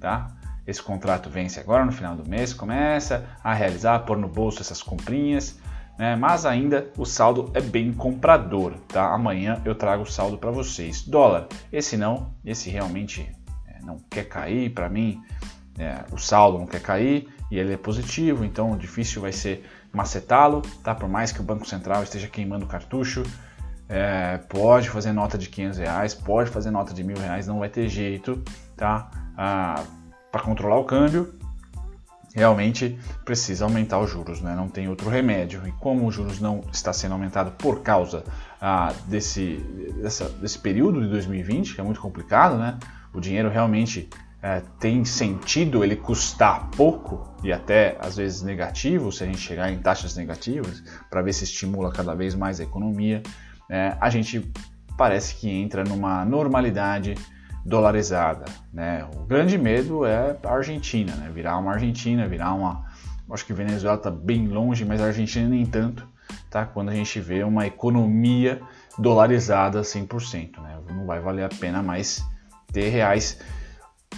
tá? 0.00 0.28
Esse 0.66 0.82
contrato 0.82 1.30
vence 1.30 1.60
agora 1.60 1.84
no 1.84 1.92
final 1.92 2.16
do 2.16 2.28
mês, 2.28 2.52
começa 2.52 3.24
a 3.44 3.54
realizar, 3.54 4.00
pôr 4.00 4.16
no 4.16 4.26
bolso 4.26 4.60
essas 4.60 4.82
comprinhas, 4.82 5.60
né? 5.98 6.16
mas 6.16 6.46
ainda 6.46 6.90
o 6.96 7.04
saldo 7.04 7.50
é 7.54 7.60
bem 7.60 7.92
comprador. 7.92 8.74
Tá? 8.88 9.12
Amanhã 9.12 9.60
eu 9.64 9.74
trago 9.74 10.02
o 10.02 10.06
saldo 10.06 10.38
para 10.38 10.50
vocês. 10.50 11.02
Dólar, 11.02 11.46
esse 11.72 11.96
não, 11.96 12.34
esse 12.44 12.70
realmente 12.70 13.30
é, 13.66 13.84
não 13.84 13.98
quer 14.10 14.24
cair 14.24 14.70
para 14.70 14.88
mim. 14.88 15.20
É, 15.78 16.04
o 16.10 16.16
saldo 16.16 16.58
não 16.58 16.66
quer 16.66 16.80
cair 16.80 17.28
e 17.50 17.58
ele 17.58 17.74
é 17.74 17.76
positivo, 17.76 18.44
então 18.44 18.76
difícil 18.76 19.20
vai 19.20 19.32
ser 19.32 19.64
macetá-lo, 19.92 20.62
tá? 20.82 20.94
Por 20.94 21.08
mais 21.08 21.32
que 21.32 21.40
o 21.40 21.44
Banco 21.44 21.66
Central 21.66 22.02
esteja 22.02 22.28
queimando 22.28 22.66
cartucho, 22.66 23.22
é, 23.88 24.38
pode 24.48 24.90
fazer 24.90 25.12
nota 25.12 25.38
de 25.38 25.48
500 25.48 25.78
reais, 25.78 26.14
pode 26.14 26.50
fazer 26.50 26.70
nota 26.70 26.92
de 26.92 27.04
mil 27.04 27.16
reais, 27.16 27.46
não 27.46 27.60
vai 27.60 27.68
ter 27.68 27.88
jeito, 27.88 28.42
tá? 28.76 29.10
Ah, 29.36 29.82
para 30.32 30.42
controlar 30.42 30.78
o 30.78 30.84
câmbio, 30.84 31.35
realmente 32.36 32.98
precisa 33.24 33.64
aumentar 33.64 33.98
os 33.98 34.10
juros, 34.10 34.42
né? 34.42 34.54
não 34.54 34.68
tem 34.68 34.88
outro 34.88 35.08
remédio. 35.08 35.66
E 35.66 35.72
como 35.72 36.06
os 36.06 36.14
juros 36.14 36.38
não 36.38 36.60
está 36.70 36.92
sendo 36.92 37.12
aumentado 37.12 37.50
por 37.52 37.80
causa 37.80 38.22
ah, 38.60 38.92
desse, 39.06 39.56
dessa, 40.02 40.28
desse 40.28 40.58
período 40.58 41.00
de 41.00 41.08
2020, 41.08 41.74
que 41.74 41.80
é 41.80 41.84
muito 41.84 41.98
complicado, 41.98 42.58
né? 42.58 42.78
o 43.14 43.20
dinheiro 43.20 43.48
realmente 43.48 44.10
é, 44.42 44.60
tem 44.78 45.02
sentido 45.02 45.82
ele 45.82 45.96
custar 45.96 46.68
pouco 46.76 47.34
e 47.42 47.50
até 47.50 47.96
às 47.98 48.18
vezes 48.18 48.42
negativo, 48.42 49.10
se 49.10 49.24
a 49.24 49.26
gente 49.26 49.38
chegar 49.38 49.72
em 49.72 49.78
taxas 49.78 50.14
negativas, 50.14 50.84
para 51.08 51.22
ver 51.22 51.32
se 51.32 51.44
estimula 51.44 51.90
cada 51.90 52.14
vez 52.14 52.34
mais 52.34 52.60
a 52.60 52.64
economia, 52.64 53.22
é, 53.70 53.96
a 53.98 54.10
gente 54.10 54.46
parece 54.98 55.36
que 55.36 55.48
entra 55.48 55.84
numa 55.84 56.22
normalidade 56.26 57.14
dolarizada. 57.66 58.44
Né? 58.72 59.06
O 59.16 59.24
grande 59.24 59.58
medo 59.58 60.06
é 60.06 60.36
a 60.44 60.50
Argentina, 60.52 61.14
né? 61.16 61.30
virar 61.32 61.58
uma 61.58 61.72
Argentina, 61.72 62.26
virar 62.28 62.54
uma. 62.54 62.86
Acho 63.28 63.44
que 63.44 63.52
Venezuela 63.52 63.96
está 63.96 64.10
bem 64.10 64.46
longe, 64.46 64.84
mas 64.84 65.00
a 65.00 65.06
Argentina 65.06 65.48
nem 65.48 65.66
tanto. 65.66 66.08
Tá? 66.48 66.64
Quando 66.64 66.90
a 66.90 66.94
gente 66.94 67.20
vê 67.20 67.42
uma 67.42 67.66
economia 67.66 68.62
dolarizada 68.96 69.80
100%. 69.82 70.62
Né? 70.62 70.78
Não 70.90 71.06
vai 71.06 71.20
valer 71.20 71.44
a 71.44 71.48
pena 71.48 71.82
mais 71.82 72.24
ter 72.72 72.88
reais. 72.88 73.40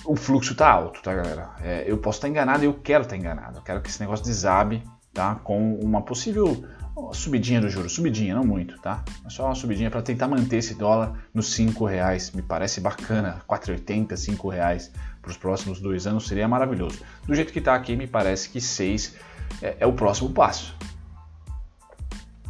O 0.04 0.14
fluxo 0.14 0.52
está 0.52 0.70
alto, 0.70 1.02
tá, 1.02 1.14
galera? 1.14 1.50
É, 1.62 1.84
eu 1.86 1.96
posso 1.96 2.18
estar 2.18 2.28
enganado 2.28 2.62
e 2.62 2.66
eu 2.66 2.74
quero 2.74 3.04
estar 3.04 3.16
enganado. 3.16 3.58
Eu 3.58 3.62
quero 3.62 3.80
que 3.80 3.88
esse 3.88 4.00
negócio 4.00 4.24
desabe 4.24 4.84
tá? 5.14 5.36
com 5.36 5.74
uma 5.76 6.02
possível 6.02 6.64
uma 6.98 7.14
subidinha 7.14 7.60
do 7.60 7.68
juro, 7.68 7.88
subidinha, 7.88 8.34
não 8.34 8.44
muito, 8.44 8.78
tá? 8.80 9.04
É 9.24 9.30
só 9.30 9.46
uma 9.46 9.54
subidinha 9.54 9.90
para 9.90 10.02
tentar 10.02 10.28
manter 10.28 10.56
esse 10.56 10.74
dólar 10.74 11.28
nos 11.32 11.52
5 11.52 11.84
reais. 11.84 12.30
Me 12.32 12.42
parece 12.42 12.80
bacana, 12.80 13.42
4,80, 13.48 14.16
5 14.16 14.48
reais 14.48 14.92
para 15.22 15.30
os 15.30 15.36
próximos 15.36 15.80
dois 15.80 16.06
anos 16.06 16.26
seria 16.26 16.48
maravilhoso. 16.48 17.00
Do 17.26 17.34
jeito 17.34 17.52
que 17.52 17.58
está 17.58 17.74
aqui, 17.74 17.96
me 17.96 18.06
parece 18.06 18.48
que 18.50 18.60
6 18.60 19.16
é, 19.62 19.76
é, 19.80 19.86
o 19.86 19.92
próximo 19.92 20.30
passo. 20.30 20.74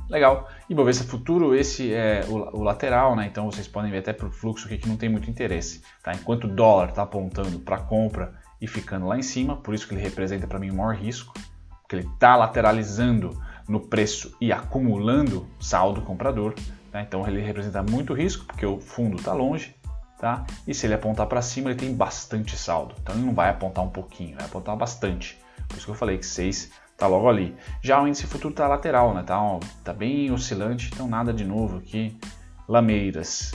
Legal. 0.08 0.48
Ibovespa 0.70 1.04
Futuro, 1.04 1.54
esse 1.54 1.92
é 1.92 2.24
o, 2.28 2.58
o, 2.58 2.62
lateral, 2.62 3.14
né? 3.14 3.26
Então 3.26 3.50
vocês 3.50 3.68
podem 3.68 3.90
ver 3.90 3.98
até 3.98 4.12
para 4.12 4.26
o 4.26 4.30
fluxo 4.30 4.66
aqui 4.66 4.78
que 4.78 4.88
não 4.88 4.96
tem 4.96 5.08
muito 5.08 5.28
interesse, 5.28 5.82
tá? 6.02 6.12
Enquanto 6.12 6.44
o 6.44 6.48
dólar 6.48 6.90
está 6.90 7.02
apontando 7.02 7.58
para 7.60 7.78
compra 7.78 8.34
e 8.60 8.66
ficando 8.66 9.06
lá 9.06 9.18
em 9.18 9.22
cima, 9.22 9.56
por 9.56 9.74
isso 9.74 9.86
que 9.86 9.94
ele 9.94 10.02
representa 10.02 10.46
para 10.46 10.58
mim 10.58 10.70
o 10.70 10.74
maior 10.74 10.94
risco, 10.94 11.34
porque 11.82 11.96
ele 11.96 12.06
está 12.06 12.36
lateralizando 12.36 13.38
no 13.68 13.80
preço 13.80 14.34
e 14.40 14.50
acumulando 14.50 15.46
saldo 15.60 16.00
comprador. 16.00 16.54
Tá? 16.90 17.02
Então 17.02 17.26
ele 17.28 17.40
representa 17.40 17.82
muito 17.82 18.14
risco, 18.14 18.46
porque 18.46 18.64
o 18.64 18.80
fundo 18.80 19.16
está 19.16 19.32
longe. 19.34 19.76
Tá? 20.18 20.44
E 20.66 20.74
se 20.74 20.86
ele 20.86 20.94
apontar 20.94 21.26
para 21.26 21.42
cima, 21.42 21.70
ele 21.70 21.78
tem 21.78 21.94
bastante 21.94 22.56
saldo. 22.56 22.94
Então 23.00 23.14
ele 23.14 23.24
não 23.24 23.34
vai 23.34 23.50
apontar 23.50 23.84
um 23.84 23.90
pouquinho, 23.90 24.36
vai 24.36 24.46
apontar 24.46 24.76
bastante. 24.76 25.38
Por 25.68 25.76
isso 25.76 25.84
que 25.84 25.92
eu 25.92 25.96
falei 25.96 26.18
que 26.18 26.26
6 26.26 26.70
está 26.90 27.06
logo 27.06 27.28
ali. 27.28 27.54
Já 27.80 28.02
o 28.02 28.08
índice 28.08 28.26
futuro 28.26 28.50
está 28.50 28.66
lateral, 28.66 29.14
né? 29.14 29.22
Tá, 29.22 29.38
tá 29.84 29.92
bem 29.92 30.32
oscilante, 30.32 30.90
então 30.92 31.06
nada 31.06 31.32
de 31.32 31.44
novo 31.44 31.78
aqui. 31.78 32.18
Lameiras. 32.66 33.52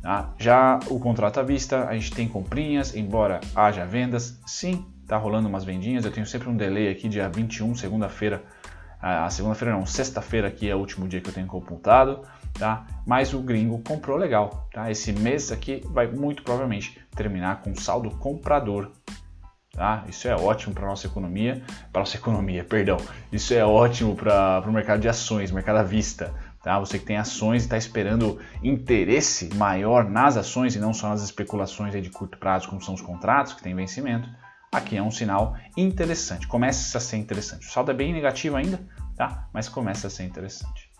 Tá? 0.00 0.32
Já 0.38 0.78
o 0.88 0.98
contrato 0.98 1.40
à 1.40 1.42
vista, 1.42 1.86
a 1.86 1.94
gente 1.94 2.12
tem 2.12 2.28
comprinhas, 2.28 2.94
embora 2.96 3.40
haja 3.54 3.84
vendas, 3.84 4.40
sim, 4.46 4.86
tá 5.06 5.16
rolando 5.16 5.48
umas 5.48 5.64
vendinhas. 5.64 6.04
Eu 6.04 6.10
tenho 6.10 6.26
sempre 6.26 6.48
um 6.48 6.56
delay 6.56 6.88
aqui, 6.88 7.08
dia 7.08 7.28
21, 7.28 7.74
segunda-feira, 7.74 8.42
a 9.06 9.30
segunda-feira 9.30 9.74
não, 9.74 9.86
sexta-feira 9.86 10.48
aqui 10.48 10.68
é 10.68 10.74
o 10.74 10.78
último 10.78 11.06
dia 11.06 11.20
que 11.20 11.28
eu 11.28 11.32
tenho 11.32 11.46
computado, 11.46 12.22
tá? 12.54 12.86
Mas 13.06 13.32
o 13.32 13.40
gringo 13.40 13.78
comprou 13.78 14.16
legal, 14.16 14.68
tá? 14.72 14.90
Esse 14.90 15.12
mês 15.12 15.52
aqui 15.52 15.82
vai 15.86 16.06
muito 16.06 16.42
provavelmente 16.42 16.98
terminar 17.14 17.62
com 17.62 17.74
saldo 17.76 18.10
comprador, 18.10 18.90
tá? 19.72 20.04
Isso 20.08 20.26
é 20.26 20.34
ótimo 20.34 20.74
para 20.74 20.86
nossa 20.86 21.06
economia, 21.06 21.62
para 21.92 22.00
nossa 22.00 22.16
economia, 22.18 22.64
perdão. 22.64 22.96
Isso 23.30 23.54
é 23.54 23.64
ótimo 23.64 24.16
para 24.16 24.64
o 24.66 24.72
mercado 24.72 25.00
de 25.00 25.08
ações, 25.08 25.52
mercado 25.52 25.76
à 25.76 25.82
vista, 25.82 26.34
tá? 26.62 26.80
Você 26.80 26.98
que 26.98 27.04
tem 27.04 27.16
ações 27.16 27.62
e 27.62 27.66
está 27.66 27.76
esperando 27.76 28.40
interesse 28.62 29.54
maior 29.54 30.08
nas 30.08 30.36
ações 30.36 30.74
e 30.74 30.80
não 30.80 30.92
só 30.92 31.10
nas 31.10 31.22
especulações 31.22 31.92
de 31.92 32.10
curto 32.10 32.38
prazo, 32.38 32.68
como 32.68 32.82
são 32.82 32.94
os 32.94 33.00
contratos 33.00 33.52
que 33.52 33.62
têm 33.62 33.74
vencimento 33.74 34.28
aqui 34.76 34.96
é 34.96 35.02
um 35.02 35.10
sinal 35.10 35.56
interessante, 35.76 36.46
começa 36.46 36.98
a 36.98 37.00
ser 37.00 37.16
interessante. 37.16 37.66
O 37.66 37.70
saldo 37.70 37.90
é 37.90 37.94
bem 37.94 38.12
negativo 38.12 38.56
ainda, 38.56 38.80
tá? 39.16 39.48
mas 39.52 39.68
começa 39.68 40.06
a 40.06 40.10
ser 40.10 40.24
interessante. 40.24 40.90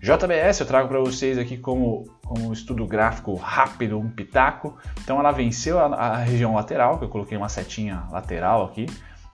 JBS 0.00 0.60
eu 0.60 0.66
trago 0.66 0.88
para 0.88 1.00
vocês 1.00 1.38
aqui 1.38 1.56
como, 1.56 2.04
como 2.24 2.52
estudo 2.52 2.86
gráfico 2.86 3.34
rápido, 3.34 3.98
um 3.98 4.08
pitaco. 4.08 4.76
Então 5.02 5.18
ela 5.18 5.32
venceu 5.32 5.78
a, 5.78 5.86
a, 5.86 6.16
região 6.18 6.54
lateral, 6.54 6.98
que 6.98 7.04
eu 7.04 7.08
coloquei 7.08 7.36
uma 7.36 7.48
setinha 7.48 8.06
lateral 8.10 8.64
aqui, 8.64 8.86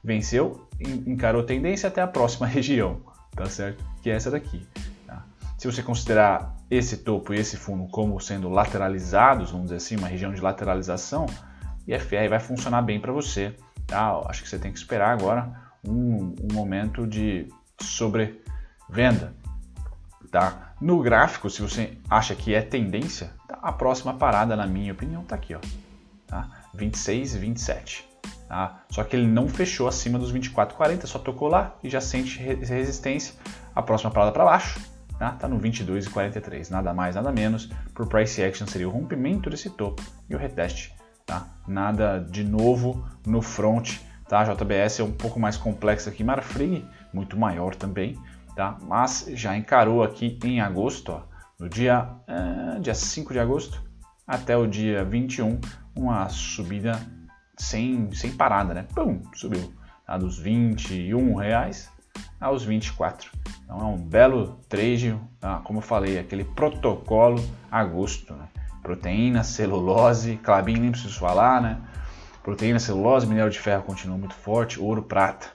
venceu, 0.03 0.69
encarou 1.07 1.43
tendência 1.43 1.89
até 1.89 2.01
a 2.01 2.07
próxima 2.07 2.47
região, 2.49 3.01
tá 3.35 3.47
certo? 3.47 3.85
Que 4.03 4.11
é 4.11 4.15
essa 4.15 4.31
daqui. 4.31 4.67
Tá? 5.07 5.25
Se 5.59 5.67
você 5.67 5.83
considerar 5.83 6.57
esse 6.71 6.99
topo 6.99 7.35
e 7.35 7.39
esse 7.39 7.57
fundo 7.57 7.87
como 7.89 8.19
sendo 8.21 8.49
lateralizados, 8.49 9.51
vamos 9.51 9.67
dizer 9.67 9.77
assim, 9.77 9.97
uma 9.97 10.09
região 10.09 10.33
de 10.33 10.41
lateralização, 10.41 11.27
IFR 11.87 12.29
vai 12.31 12.41
funcionar 12.41 12.83
bem 12.83 13.01
para 13.01 13.13
você 13.13 13.55
Tá? 13.87 14.23
Acho 14.27 14.43
que 14.43 14.49
você 14.49 14.59
tem 14.59 14.73
que 14.73 14.79
esperar 14.79 15.11
agora 15.11 15.53
um, 15.87 16.35
um 16.43 16.53
momento 16.53 17.07
de 17.07 17.49
sobrevenda. 17.81 19.35
Tá? 20.31 20.75
No 20.81 21.01
gráfico, 21.03 21.51
se 21.51 21.61
você 21.61 21.99
acha 22.09 22.35
que 22.35 22.55
é 22.55 22.63
tendência, 22.63 23.31
tá? 23.47 23.59
a 23.61 23.73
próxima 23.73 24.15
parada, 24.15 24.57
na 24.57 24.67
minha 24.67 24.93
opinião, 24.93 25.23
está 25.23 25.37
aqui, 25.37 25.55
ó, 25.55 25.61
tá? 26.27 26.49
26 26.75 27.35
e 27.35 27.39
27. 27.39 28.09
Tá? 28.49 28.83
Só 28.91 29.05
que 29.05 29.15
ele 29.15 29.27
não 29.27 29.49
fechou 29.49 29.87
acima 29.87 30.19
dos 30.19 30.33
24,40, 30.33 31.07
só 31.07 31.19
tocou 31.19 31.49
lá 31.49 31.77
e 31.83 31.91
já 31.91 32.01
sente 32.01 32.39
resistência. 32.39 33.35
A 33.75 33.83
próxima 33.83 34.11
parada 34.11 34.33
para 34.33 34.45
baixo 34.45 34.81
tá? 35.19 35.33
tá 35.33 35.49
no 35.49 35.59
22,43, 35.61 36.71
nada 36.71 36.93
mais, 36.93 37.15
nada 37.15 37.31
menos. 37.31 37.71
Por 37.95 38.09
price 38.09 38.43
action 38.43 38.67
seria 38.67 38.89
o 38.89 38.93
rompimento 38.93 39.49
desse 39.49 39.71
topo 39.71 40.03
e 40.29 40.35
o 40.35 40.39
reteste 40.39 40.95
tá? 41.33 41.47
Nada 41.67 42.19
de 42.19 42.45
novo 42.45 43.07
no 43.27 43.41
front, 43.41 43.99
tá? 44.29 44.41
A 44.41 44.55
JBS 44.55 45.01
é 45.01 45.05
um 45.05 45.13
pouco 45.13 45.41
mais 45.41 45.57
complexa 45.57 46.11
que 46.11 46.23
Marfrig, 46.23 46.85
muito 47.13 47.39
maior 47.39 47.75
também, 47.75 48.19
tá? 48.55 48.77
Mas 48.83 49.27
já 49.33 49.57
encarou 49.57 50.03
aqui 50.03 50.39
em 50.45 50.61
agosto, 50.61 51.13
ó, 51.13 51.23
do 51.59 51.69
dia, 51.69 52.09
é, 52.27 52.81
dia 52.81 52.95
5 52.95 53.33
de 53.33 53.39
agosto 53.39 53.83
até 54.27 54.57
o 54.57 54.67
dia 54.67 55.05
21, 55.05 55.59
uma 55.97 56.29
subida 56.29 57.01
sem, 57.57 58.13
sem 58.13 58.33
parada, 58.33 58.75
né? 58.75 58.87
Pum, 58.95 59.23
subiu 59.35 59.73
tá? 60.07 60.19
dos 60.19 60.39
21 60.39 61.35
reais 61.35 61.91
aos 62.39 62.65
24. 62.65 63.31
Então 63.65 63.81
é 63.81 63.85
um 63.85 63.97
belo 63.97 64.59
trade, 64.69 65.19
tá? 65.41 65.61
como 65.65 65.79
eu 65.79 65.83
falei, 65.83 66.19
aquele 66.19 66.45
protocolo 66.45 67.43
agosto, 67.71 68.35
né? 68.35 68.49
Proteína, 68.83 69.45
celulose, 69.45 70.37
clabin 70.39 70.79
nem 70.79 70.91
preciso 70.91 71.19
falar, 71.19 71.61
né? 71.63 71.81
Proteína, 72.43 72.79
celulose, 72.79 73.27
minério 73.27 73.51
de 73.51 73.61
ferro 73.61 73.85
continua 73.85 74.19
muito 74.19 74.35
forte, 74.35 74.81
ouro, 74.81 75.03
prata, 75.03 75.47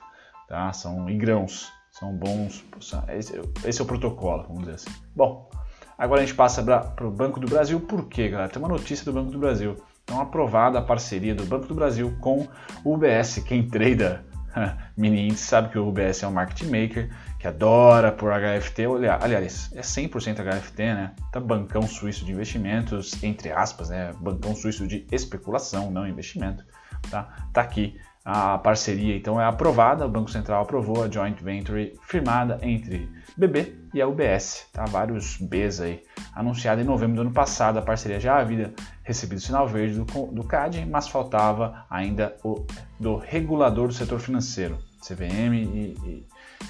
tá? 0.48 0.72
São 0.72 1.10
e 1.10 1.18
grãos, 1.18 1.72
são 1.92 2.14
bons. 2.14 2.64
Esse, 3.10 3.42
esse 3.66 3.82
é 3.82 3.84
o 3.84 3.88
protocolo, 3.88 4.44
vamos 4.44 4.62
dizer 4.62 4.76
assim. 4.76 4.90
Bom, 5.16 5.50
agora 5.98 6.22
a 6.22 6.26
gente 6.26 6.36
passa 6.36 6.64
para 6.64 7.06
o 7.06 7.12
Banco 7.12 7.40
do 7.40 7.48
Brasil. 7.48 7.80
Por 7.82 8.08
quê, 8.08 8.30
galera? 8.30 8.50
Tem 8.50 8.62
uma 8.62 8.70
notícia 8.70 9.04
do 9.04 9.12
Banco 9.12 9.32
do 9.32 9.40
Brasil. 9.40 9.76
Então, 10.04 10.22
aprovada 10.22 10.80
a 10.80 10.82
parceria 10.82 11.36
do 11.36 11.44
Banco 11.44 11.66
do 11.68 11.76
Brasil 11.76 12.16
com 12.22 12.48
o 12.86 12.94
UBS. 12.94 13.40
Quem 13.46 13.68
treina 13.68 14.24
mini 14.96 15.28
índice 15.28 15.44
sabe 15.44 15.70
que 15.70 15.78
o 15.78 15.88
UBS 15.88 16.24
é 16.24 16.28
um 16.28 16.32
market 16.32 16.64
maker 16.64 17.10
que 17.40 17.48
adora 17.48 18.12
por 18.12 18.32
HFT. 18.32 18.84
Aliás, 19.22 19.72
é 19.74 19.82
100% 19.82 20.38
HFT, 20.38 20.84
né? 20.84 21.16
Tá 21.32 21.40
bancão 21.40 21.84
suíço 21.84 22.26
de 22.26 22.32
investimentos, 22.32 23.22
entre 23.24 23.52
aspas, 23.52 23.90
né? 23.90 24.14
Bancão 24.20 24.56
suíço 24.56 24.88
de 24.88 25.06
especulação, 25.12 25.92
não 25.92 26.08
investimento. 26.08 26.66
Tá, 27.10 27.48
tá 27.54 27.62
aqui 27.62 28.00
a 28.30 28.58
parceria 28.58 29.16
então 29.16 29.40
é 29.40 29.46
aprovada, 29.46 30.06
o 30.06 30.10
Banco 30.10 30.30
Central 30.30 30.62
aprovou 30.62 31.02
a 31.02 31.10
joint 31.10 31.42
venture 31.42 31.98
firmada 32.02 32.60
entre 32.62 33.10
BB 33.38 33.74
e 33.94 34.02
a 34.02 34.08
UBS, 34.08 34.68
tá? 34.74 34.84
Vários 34.84 35.38
Bs 35.38 35.80
aí. 35.80 36.04
Anunciada 36.36 36.82
em 36.82 36.84
novembro 36.84 37.16
do 37.16 37.22
ano 37.22 37.32
passado, 37.32 37.80
a 37.80 37.82
parceria 37.82 38.20
já 38.20 38.38
havia 38.38 38.74
recebido 39.02 39.40
sinal 39.40 39.66
verde 39.66 40.02
do, 40.02 40.04
do 40.04 40.44
CAD, 40.44 40.86
mas 40.86 41.08
faltava 41.08 41.86
ainda 41.90 42.36
o 42.44 42.66
do 43.00 43.16
regulador 43.16 43.88
do 43.88 43.94
setor 43.94 44.20
financeiro, 44.20 44.78
CVM 45.00 45.54
e, 45.54 45.96
e, 46.04 46.28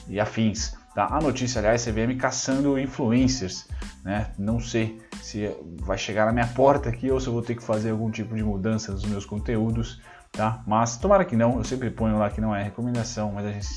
e 0.07 0.19
afins. 0.19 0.75
Tá? 0.95 1.07
A 1.11 1.21
notícia, 1.21 1.59
aliás, 1.59 1.85
CVM 1.85 2.17
caçando 2.17 2.79
influencers, 2.79 3.67
né? 4.03 4.31
Não 4.37 4.59
sei 4.59 4.99
se 5.21 5.55
vai 5.81 5.97
chegar 5.97 6.25
na 6.25 6.31
minha 6.31 6.47
porta 6.47 6.89
aqui 6.89 7.11
ou 7.11 7.19
se 7.19 7.27
eu 7.27 7.33
vou 7.33 7.41
ter 7.41 7.55
que 7.55 7.63
fazer 7.63 7.91
algum 7.91 8.09
tipo 8.09 8.35
de 8.35 8.43
mudança 8.43 8.91
nos 8.91 9.05
meus 9.05 9.25
conteúdos 9.25 10.01
tá? 10.31 10.63
Mas 10.65 10.97
tomara 10.97 11.25
que 11.25 11.35
não, 11.35 11.57
eu 11.57 11.63
sempre 11.63 11.89
ponho 11.89 12.17
lá 12.17 12.29
que 12.29 12.41
não 12.41 12.55
é 12.55 12.63
recomendação, 12.63 13.31
mas 13.31 13.45
a 13.45 13.51
gente, 13.51 13.67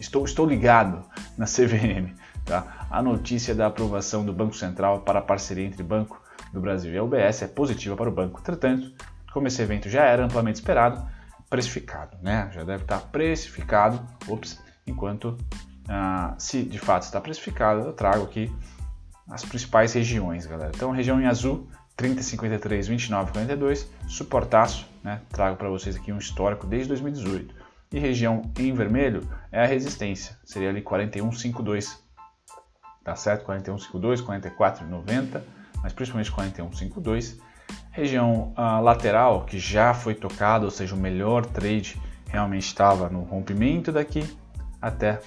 estou, 0.00 0.24
estou 0.24 0.46
ligado 0.46 1.04
na 1.36 1.44
CVM, 1.44 2.14
tá? 2.44 2.86
A 2.90 3.02
notícia 3.02 3.54
da 3.54 3.66
aprovação 3.66 4.24
do 4.24 4.32
Banco 4.32 4.56
Central 4.56 5.00
para 5.00 5.18
a 5.18 5.22
parceria 5.22 5.66
entre 5.66 5.82
Banco 5.82 6.22
do 6.52 6.60
Brasil 6.60 6.92
e 6.92 6.98
a 6.98 7.02
UBS 7.02 7.42
é 7.42 7.48
positiva 7.48 7.96
para 7.96 8.08
o 8.08 8.12
banco. 8.12 8.40
Entretanto, 8.40 8.92
como 9.32 9.48
esse 9.48 9.60
evento 9.60 9.88
já 9.88 10.04
era 10.04 10.24
amplamente 10.24 10.56
esperado, 10.56 11.04
precificado, 11.50 12.16
né? 12.22 12.48
Já 12.52 12.62
deve 12.62 12.84
estar 12.84 13.00
precificado, 13.00 14.00
ops, 14.28 14.58
enquanto 14.90 15.36
ah, 15.88 16.34
se 16.38 16.62
de 16.62 16.78
fato 16.78 17.02
está 17.02 17.20
precificado, 17.20 17.80
eu 17.80 17.92
trago 17.92 18.24
aqui 18.24 18.52
as 19.28 19.44
principais 19.44 19.92
regiões, 19.92 20.46
galera. 20.46 20.72
Então, 20.74 20.90
região 20.90 21.20
em 21.20 21.26
azul, 21.26 21.68
30, 21.96 22.22
53, 22.22 22.88
29, 22.88 23.32
42, 23.32 23.90
suportaço, 24.06 24.86
né? 25.02 25.20
trago 25.30 25.56
para 25.56 25.68
vocês 25.68 25.96
aqui 25.96 26.12
um 26.12 26.18
histórico 26.18 26.66
desde 26.66 26.88
2018. 26.88 27.54
E 27.90 27.98
região 27.98 28.42
em 28.58 28.72
vermelho 28.72 29.28
é 29.50 29.62
a 29.62 29.66
resistência, 29.66 30.36
seria 30.44 30.68
ali 30.68 30.82
41,52, 30.82 31.96
tá 33.02 33.16
certo? 33.16 33.46
41,52, 33.46 34.22
44,90, 34.22 35.42
mas 35.82 35.92
principalmente 35.92 36.30
41,52. 36.30 37.38
Região 37.90 38.54
uh, 38.56 38.82
lateral, 38.82 39.44
que 39.44 39.58
já 39.58 39.92
foi 39.94 40.14
tocada, 40.14 40.64
ou 40.64 40.70
seja, 40.70 40.94
o 40.94 40.98
melhor 40.98 41.44
trade 41.46 42.00
realmente 42.28 42.66
estava 42.66 43.08
no 43.08 43.22
rompimento 43.22 43.90
daqui 43.90 44.22
até 44.80 45.20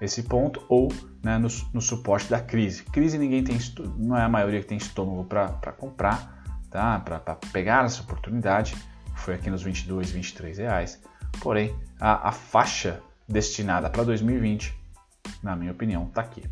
esse 0.00 0.22
ponto 0.22 0.64
ou 0.68 0.92
né, 1.22 1.38
no, 1.38 1.48
no, 1.72 1.80
suporte 1.80 2.28
da 2.28 2.40
crise. 2.40 2.82
Crise 2.84 3.18
ninguém 3.18 3.42
tem, 3.42 3.58
não 3.96 4.16
é 4.16 4.22
a 4.22 4.28
maioria 4.28 4.60
que 4.60 4.66
tem 4.66 4.78
estômago 4.78 5.24
para 5.24 5.72
comprar, 5.72 6.60
tá? 6.70 7.00
para 7.00 7.34
pegar 7.52 7.84
essa 7.84 8.02
oportunidade. 8.02 8.76
Foi 9.14 9.34
aqui 9.34 9.50
nos 9.50 9.62
22, 9.62 10.10
23 10.10 10.58
reais. 10.58 11.02
Porém, 11.40 11.74
a, 11.98 12.28
a 12.28 12.32
faixa 12.32 13.00
destinada 13.28 13.90
para 13.90 14.04
2020, 14.04 14.74
na 15.42 15.56
minha 15.56 15.72
opinião, 15.72 16.04
está 16.04 16.20
aqui. 16.20 16.42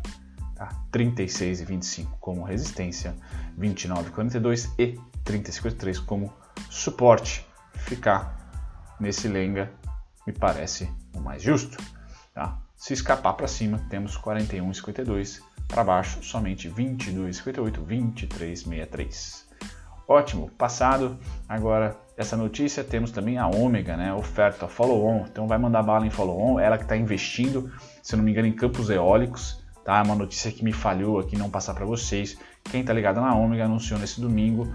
Tá? 0.55 0.69
36,25 0.91 2.07
como 2.19 2.43
resistência, 2.43 3.15
29,42 3.59 4.71
e 4.79 4.99
30,53 5.23 6.03
como 6.03 6.33
suporte. 6.69 7.45
Ficar 7.73 8.35
nesse 8.99 9.27
lenga 9.27 9.71
me 10.25 10.33
parece 10.33 10.89
o 11.13 11.19
mais 11.19 11.41
justo. 11.41 11.77
Tá? 12.35 12.59
Se 12.75 12.93
escapar 12.93 13.33
para 13.33 13.47
cima, 13.47 13.79
temos 13.89 14.17
41,52. 14.17 15.41
Para 15.69 15.83
baixo, 15.83 16.21
somente 16.21 16.69
22,58, 16.69 17.83
23,63. 17.83 19.45
Ótimo, 20.07 20.51
passado. 20.51 21.17
Agora, 21.49 21.97
essa 22.15 22.37
notícia, 22.37 22.83
temos 22.83 23.09
também 23.09 23.39
a 23.39 23.47
Ômega, 23.47 23.97
né? 23.97 24.13
Oferta 24.13 24.67
follow-on. 24.67 25.25
Então, 25.31 25.47
vai 25.47 25.57
mandar 25.57 25.81
bala 25.81 26.05
em 26.05 26.11
follow-on. 26.11 26.59
Ela 26.59 26.77
que 26.77 26.83
está 26.83 26.95
investindo, 26.95 27.71
se 28.03 28.15
não 28.15 28.23
me 28.23 28.29
engano, 28.29 28.47
em 28.47 28.53
campos 28.53 28.89
eólicos. 28.89 29.63
Tá? 29.83 29.99
É 29.99 30.03
uma 30.03 30.15
notícia 30.15 30.51
que 30.51 30.63
me 30.63 30.73
falhou 30.73 31.19
aqui 31.19 31.37
não 31.37 31.49
passar 31.49 31.73
para 31.73 31.85
vocês. 31.85 32.37
Quem 32.65 32.81
está 32.81 32.93
ligado 32.93 33.21
na 33.21 33.33
Ômega 33.33 33.65
anunciou 33.65 33.99
nesse 33.99 34.19
domingo 34.19 34.71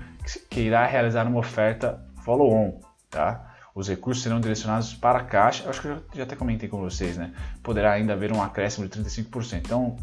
que 0.49 0.61
irá 0.62 0.87
realizar 0.87 1.27
uma 1.27 1.38
oferta 1.38 2.05
follow-on. 2.25 2.81
Tá? 3.11 3.49
Os 3.80 3.88
recursos 3.88 4.22
serão 4.22 4.40
direcionados 4.40 4.94
para 4.94 5.20
a 5.20 5.24
caixa. 5.24 5.68
Acho 5.68 5.80
que 5.80 5.88
eu 5.88 6.02
já 6.14 6.22
até 6.24 6.36
comentei 6.36 6.68
com 6.68 6.78
vocês, 6.78 7.16
né? 7.16 7.32
Poderá 7.62 7.92
ainda 7.92 8.12
haver 8.12 8.30
um 8.30 8.42
acréscimo 8.42 8.86
de 8.86 9.00
35%. 9.00 9.56
Então, 9.56 9.96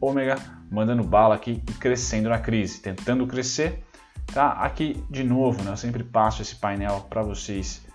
ômega 0.00 0.36
mandando 0.70 1.04
bala 1.04 1.36
aqui 1.36 1.62
e 1.68 1.72
crescendo 1.74 2.28
na 2.28 2.38
crise, 2.38 2.80
tentando 2.80 3.26
crescer. 3.26 3.84
Tá? 4.34 4.52
Aqui 4.52 5.04
de 5.08 5.22
novo, 5.22 5.62
né? 5.62 5.70
Eu 5.70 5.76
sempre 5.76 6.02
passo 6.02 6.42
esse 6.42 6.56
painel 6.56 7.06
para 7.08 7.22
vocês 7.22 7.86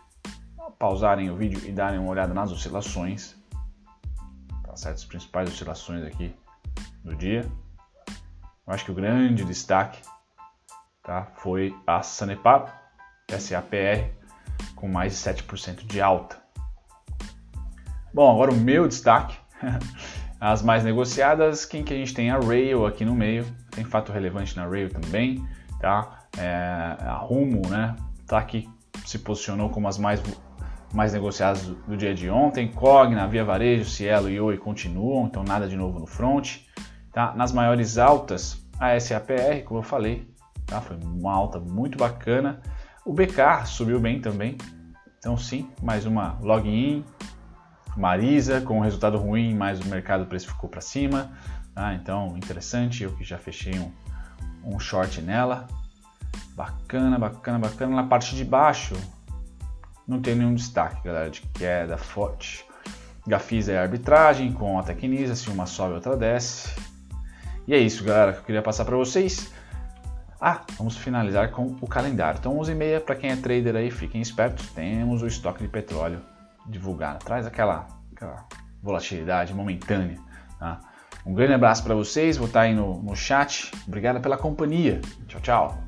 pausarem 0.80 1.30
o 1.30 1.36
vídeo 1.36 1.62
e 1.68 1.72
darem 1.72 2.00
uma 2.00 2.10
olhada 2.10 2.34
nas 2.34 2.52
oscilações. 2.52 3.36
Tá 4.64 4.76
certo? 4.76 4.96
As 4.96 5.06
principais 5.06 5.50
oscilações 5.50 6.06
aqui 6.06 6.34
do 7.04 7.16
dia. 7.16 7.50
Eu 8.66 8.74
acho 8.74 8.86
que 8.86 8.92
o 8.92 8.96
grande 8.96 9.44
destaque 9.44 10.00
tá? 11.04 11.28
foi 11.38 11.76
a 11.86 12.02
Sanepar, 12.02 12.92
SAPR, 13.30 14.17
com 14.78 14.88
mais 14.88 15.14
de 15.14 15.20
7% 15.20 15.86
de 15.86 16.00
alta. 16.00 16.38
Bom, 18.14 18.32
agora 18.32 18.52
o 18.52 18.56
meu 18.56 18.88
destaque, 18.88 19.38
as 20.40 20.62
mais 20.62 20.84
negociadas, 20.84 21.66
quem 21.66 21.84
que 21.84 21.94
a 21.94 21.98
gente 21.98 22.14
tem? 22.14 22.32
A 22.32 22.40
Rail 22.40 22.86
aqui 22.86 23.04
no 23.04 23.14
meio, 23.14 23.46
tem 23.72 23.84
fato 23.84 24.12
relevante 24.12 24.56
na 24.56 24.66
Rail 24.66 24.90
também, 24.90 25.46
tá? 25.80 26.28
É, 26.38 26.96
a 27.00 27.14
Rumo, 27.14 27.68
né, 27.68 27.96
tá 28.26 28.38
aqui, 28.38 28.70
se 29.06 29.20
posicionou 29.20 29.70
como 29.70 29.88
as 29.88 29.98
mais, 29.98 30.22
mais 30.94 31.14
negociadas 31.14 31.64
do, 31.64 31.76
do 31.76 31.98
dia 31.98 32.14
de 32.14 32.30
ontem, 32.30 32.68
Cogna, 32.72 33.28
Via 33.28 33.44
Varejo, 33.44 33.90
Cielo 33.90 34.30
e 34.30 34.40
Oi 34.40 34.58
continuam, 34.58 35.26
então 35.26 35.44
nada 35.44 35.68
de 35.68 35.76
novo 35.76 36.00
no 36.00 36.08
front, 36.08 36.58
tá? 37.12 37.34
Nas 37.36 37.52
maiores 37.52 37.98
altas, 37.98 38.64
a 38.80 39.00
SAPR, 39.00 39.64
como 39.66 39.80
eu 39.80 39.84
falei, 39.84 40.28
tá? 40.66 40.80
Foi 40.82 40.98
uma 40.98 41.34
alta 41.34 41.60
muito 41.60 41.98
bacana, 41.98 42.62
o 43.08 43.14
BK 43.14 43.66
subiu 43.66 44.02
bem 44.02 44.20
também. 44.20 44.58
Então 45.18 45.38
sim, 45.38 45.70
mais 45.82 46.06
uma 46.06 46.38
login. 46.42 47.06
Marisa 47.96 48.60
com 48.60 48.82
resultado 48.82 49.18
ruim, 49.18 49.56
mas 49.56 49.80
o 49.80 49.88
mercado 49.88 50.26
precificou 50.26 50.70
para 50.70 50.82
cima. 50.82 51.32
Tá? 51.74 51.94
Então 51.94 52.36
interessante, 52.36 53.04
eu 53.04 53.16
que 53.16 53.24
já 53.24 53.38
fechei 53.38 53.80
um, 53.80 53.92
um 54.62 54.78
short 54.78 55.22
nela. 55.22 55.68
Bacana, 56.54 57.18
bacana, 57.18 57.60
bacana. 57.60 57.96
Na 57.96 58.04
parte 58.04 58.36
de 58.36 58.44
baixo 58.44 58.94
não 60.06 60.22
tem 60.22 60.36
nenhum 60.36 60.54
destaque, 60.54 61.02
galera, 61.02 61.30
de 61.30 61.40
queda 61.54 61.98
forte. 61.98 62.66
Gafisa 63.26 63.72
é 63.72 63.78
arbitragem 63.78 64.52
com 64.52 64.78
a 64.78 64.84
Tecnisa, 64.84 65.34
se 65.34 65.50
uma 65.50 65.66
sobe, 65.66 65.94
outra 65.94 66.18
desce. 66.18 66.76
E 67.66 67.74
é 67.74 67.78
isso, 67.78 68.04
galera, 68.04 68.34
que 68.34 68.40
eu 68.40 68.44
queria 68.44 68.62
passar 68.62 68.84
para 68.84 68.98
vocês. 68.98 69.50
Ah, 70.40 70.62
vamos 70.78 70.98
finalizar 70.98 71.52
com 71.52 71.76
o 71.82 71.88
calendário. 71.88 72.38
Então 72.40 72.58
11h30, 72.58 73.02
para 73.02 73.16
quem 73.16 73.32
é 73.32 73.36
trader 73.36 73.76
aí, 73.76 73.90
fiquem 73.90 74.22
espertos, 74.22 74.68
temos 74.72 75.22
o 75.22 75.28
estoque 75.28 75.64
de 75.64 75.68
petróleo 75.68 76.22
divulgado. 76.66 77.26
Traz 77.26 77.46
aquela, 77.46 77.88
aquela 78.16 78.46
volatilidade 78.82 79.54
momentânea. 79.54 80.20
Tá? 80.60 80.80
Um 81.26 81.34
grande 81.34 81.54
abraço 81.54 81.84
para 81.84 81.96
vocês, 81.96 82.38
vou 82.38 82.48
estar 82.48 82.62
aí 82.62 82.74
no, 82.74 83.02
no 83.02 83.16
chat. 83.16 83.72
Obrigado 83.88 84.22
pela 84.22 84.38
companhia. 84.38 85.02
Tchau, 85.28 85.42
tchau. 85.42 85.87